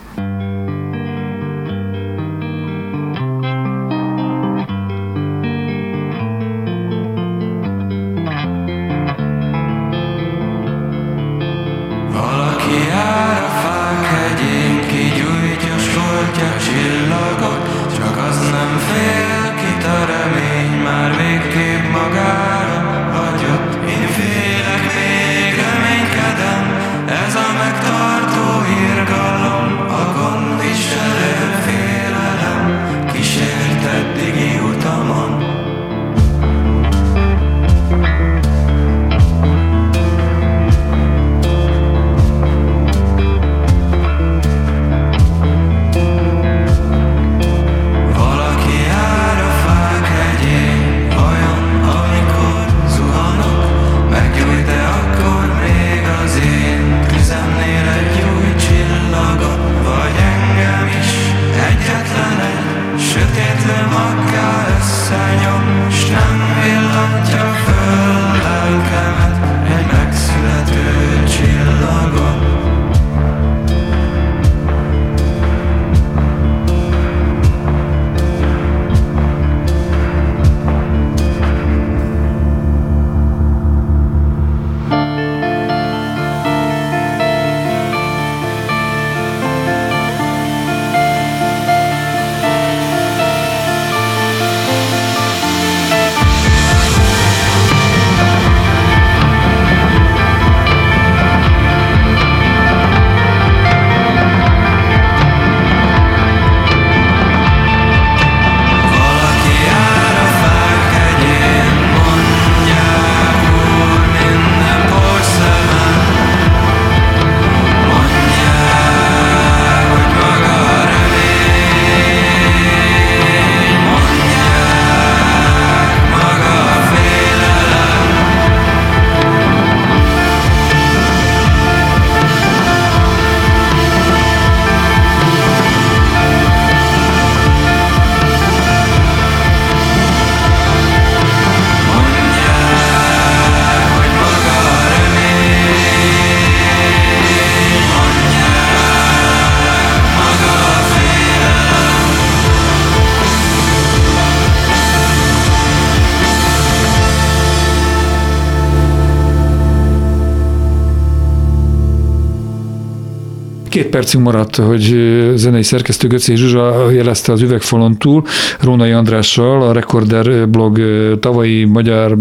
Két 163.70 163.86
percünk 163.86 164.24
maradt, 164.24 164.56
hogy 164.56 164.96
zenei 165.34 165.62
szerkesztő 165.62 166.08
Göcé 166.08 166.34
Zsuzsa 166.34 166.90
jelezte 166.90 167.32
az 167.32 167.40
üvegfalon 167.40 167.96
túl 167.96 168.24
Rónai 168.60 168.90
Andrással 168.90 169.62
a 169.62 169.72
Recorder 169.72 170.48
blog 170.48 170.80
tavalyi 171.20 171.64
magyar 171.64 172.16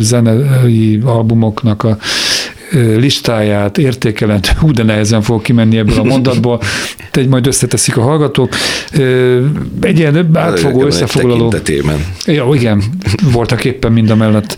zenei 0.00 1.00
albumoknak 1.04 1.82
a 1.82 1.96
listáját, 2.96 3.78
értékelent, 3.78 4.46
hú, 4.46 4.70
de 4.72 4.82
nehezen 4.82 5.22
fog 5.22 5.42
kimenni 5.42 5.78
ebből 5.78 5.98
a 5.98 6.04
mondatból, 6.04 6.60
egy 7.10 7.28
majd 7.28 7.46
összeteszik 7.46 7.96
a 7.96 8.02
hallgatók. 8.02 8.52
Egy 9.80 9.98
ilyen 9.98 10.30
átfogó 10.34 10.84
összefoglaló. 10.84 11.54
Ja, 12.24 12.48
igen, 12.54 12.82
voltak 13.32 13.64
éppen 13.64 13.92
mind 13.92 14.10
a 14.10 14.16
mellett. 14.16 14.56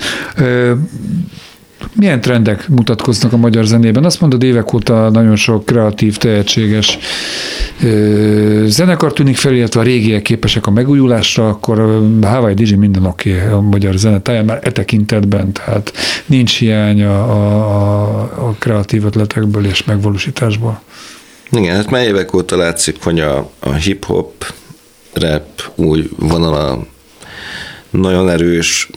Milyen 1.95 2.21
trendek 2.21 2.69
mutatkoznak 2.69 3.33
a 3.33 3.37
magyar 3.37 3.65
zenében? 3.65 4.05
Azt 4.05 4.21
mondod, 4.21 4.43
évek 4.43 4.73
óta 4.73 5.11
nagyon 5.11 5.37
sok 5.37 5.67
kreatív, 5.67 6.17
tehetséges 6.17 6.99
zenekar 8.65 9.13
tűnik 9.13 9.37
fel, 9.37 9.55
illetve 9.55 9.81
a 9.81 9.83
régiek 9.83 10.23
képesek 10.23 10.67
a 10.67 10.71
megújulásra, 10.71 11.49
akkor 11.49 12.03
Hawaii 12.23 12.55
Dizsi 12.55 12.75
minden 12.75 13.07
oké 13.07 13.37
okay, 13.37 13.53
a 13.53 13.61
magyar 13.61 13.95
zenetáján, 13.95 14.45
már 14.45 14.59
e 14.63 14.73
tekintetben, 14.73 15.53
tehát 15.53 15.93
nincs 16.27 16.59
hiány 16.59 17.03
a, 17.03 17.31
a, 17.31 18.21
a 18.21 18.55
kreatív 18.59 19.05
ötletekből 19.05 19.67
és 19.67 19.85
megvalósításból. 19.85 20.83
Igen, 21.51 21.77
hát 21.77 21.91
már 21.91 22.07
évek 22.07 22.35
óta 22.35 22.57
látszik, 22.57 23.03
hogy 23.03 23.21
a, 23.21 23.51
a 23.59 23.73
hip-hop, 23.73 24.55
rap 25.13 25.73
új 25.75 26.09
vonala 26.19 26.87
nagyon 27.91 28.29
erős, 28.29 28.91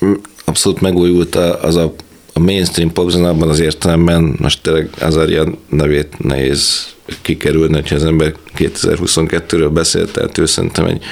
abszolút 0.45 0.81
megújult 0.81 1.35
az 1.35 1.75
a, 1.75 1.93
a 2.37 2.39
mainstream 2.39 2.91
popzene 2.91 3.27
abban 3.27 3.49
az 3.49 3.59
értelemben, 3.59 4.35
most 4.41 4.61
tényleg 4.61 4.89
Azaria 4.99 5.45
nevét 5.69 6.19
nehéz 6.19 6.93
kikerülni, 7.21 7.73
hogyha 7.73 7.95
az 7.95 8.03
ember 8.03 8.33
2022-ről 8.57 9.69
beszélt, 9.73 10.11
tehát 10.11 10.37
ő 10.37 10.45
szerintem 10.45 10.85
egy, 10.85 11.03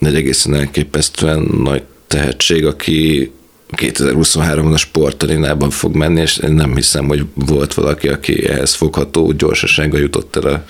egy 0.00 0.14
egészen 0.14 0.54
elképesztően 0.54 1.48
nagy 1.62 1.82
tehetség, 2.06 2.66
aki 2.66 3.30
2023-ban 3.76 4.72
a 4.72 4.76
sportarénában 4.76 5.70
fog 5.70 5.94
menni, 5.94 6.20
és 6.20 6.36
én 6.36 6.52
nem 6.52 6.74
hiszem, 6.74 7.06
hogy 7.06 7.24
volt 7.34 7.74
valaki, 7.74 8.08
aki 8.08 8.48
ehhez 8.48 8.74
fogható 8.74 9.32
gyorsasággal 9.32 10.00
jutott 10.00 10.36
el 10.36 10.52
a, 10.52 10.64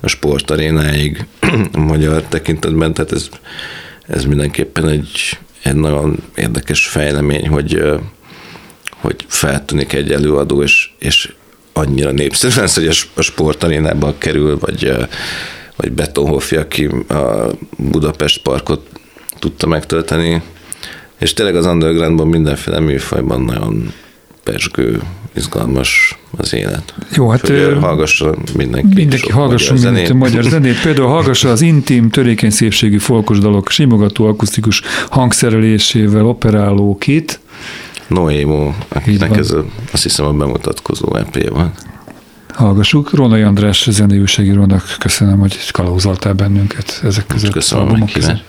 a 0.00 0.08
sportarénáig 0.08 1.26
a 1.72 1.78
magyar 1.78 2.22
tekintetben, 2.22 2.94
tehát 2.94 3.12
ez, 3.12 3.28
ez 4.06 4.24
mindenképpen 4.24 4.88
egy, 4.88 5.38
egy 5.62 5.76
nagyon 5.76 6.22
érdekes 6.36 6.86
fejlemény, 6.86 7.48
hogy, 7.48 7.82
hogy 9.00 9.24
feltűnik 9.26 9.92
egy 9.92 10.12
előadó, 10.12 10.62
és, 10.62 10.90
és 10.98 11.32
annyira 11.72 12.10
népszerű 12.10 12.54
lesz, 12.56 12.74
hogy 12.74 13.06
a 13.14 13.22
sportarénába 13.22 14.14
kerül, 14.18 14.58
vagy, 14.58 14.92
vagy 15.76 15.92
Betonhoffi, 15.92 16.56
aki 16.56 16.84
a 17.08 17.46
Budapest 17.76 18.42
parkot 18.42 18.86
tudta 19.38 19.66
megtölteni, 19.66 20.42
és 21.18 21.32
tényleg 21.32 21.56
az 21.56 21.66
undergroundban 21.66 22.28
mindenféle 22.28 22.80
műfajban 22.80 23.40
nagyon 23.40 23.92
pesgő, 24.42 25.00
izgalmas 25.36 26.18
az 26.36 26.54
élet. 26.54 26.94
Jó, 27.14 27.28
hát 27.28 27.40
Hogy, 27.48 27.76
hallgassa 27.80 28.34
mindenki. 28.56 28.94
Mindenki 28.94 29.30
hallgasson 29.30 29.76
magyar 29.76 29.92
zenét. 29.92 30.12
magyar 30.12 30.42
zenét. 30.42 30.80
Például 30.86 31.08
hallgassa 31.08 31.50
az 31.50 31.60
intim, 31.60 32.10
törékeny 32.10 32.50
szépségű 32.50 32.98
folkos 32.98 33.38
dalok 33.38 33.70
simogató 33.70 34.26
akusztikus 34.26 34.82
hangszerelésével 35.10 36.26
operáló 36.26 36.96
kit. 36.98 37.40
Noémo, 38.10 38.72
akinek 38.88 39.36
ez 39.36 39.50
a, 39.50 39.64
azt 39.92 40.02
hiszem 40.02 40.26
a 40.26 40.32
bemutatkozó 40.32 41.16
EP 41.16 41.48
van. 41.48 41.72
Hallgassuk. 42.48 43.14
Rónai 43.14 43.42
András 43.42 43.88
zenéújságírónak 43.90 44.96
köszönöm, 44.98 45.38
hogy 45.38 45.70
kalauzoltál 45.70 46.32
bennünket 46.32 47.00
ezek 47.04 47.26
között. 47.26 47.52
Köszönöm 47.52 47.88
a 47.88 47.92
meghívást. 47.92 48.44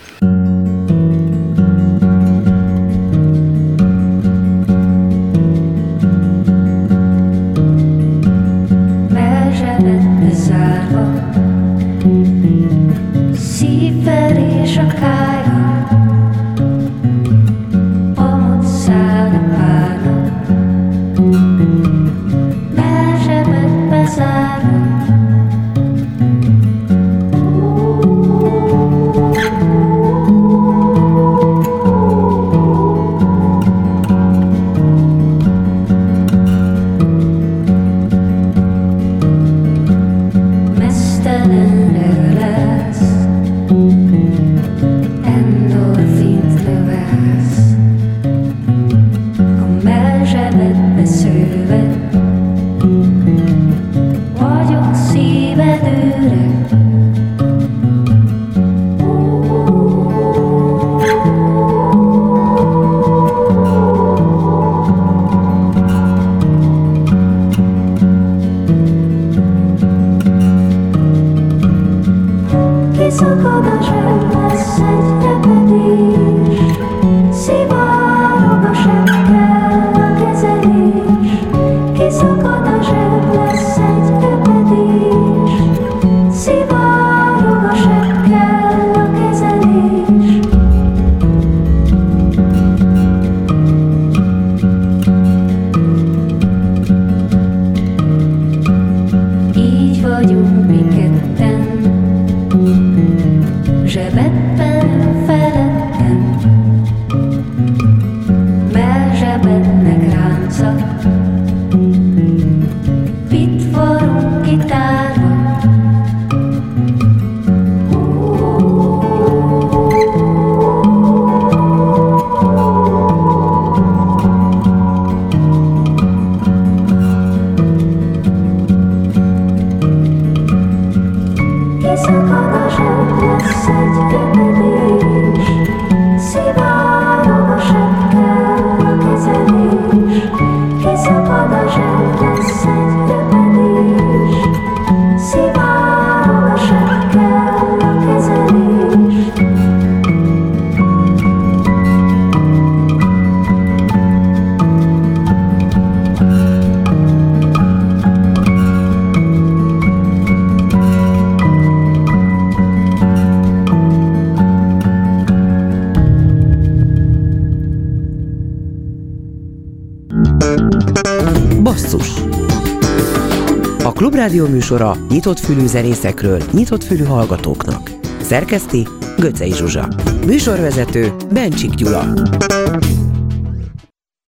Klubrádió 174.32 174.55
műsora 174.59 174.97
nyitott 175.09 175.39
fülű 175.39 175.65
zenészekről, 175.65 176.41
nyitott 176.51 176.84
fülű 176.84 177.03
hallgatóknak. 177.03 177.91
Szerkeszti 178.21 178.88
Göcej 179.17 179.49
Zsuzsa. 179.49 179.88
Műsorvezető 180.25 181.15
Bencsik 181.34 181.73
Gyula. 181.73 182.13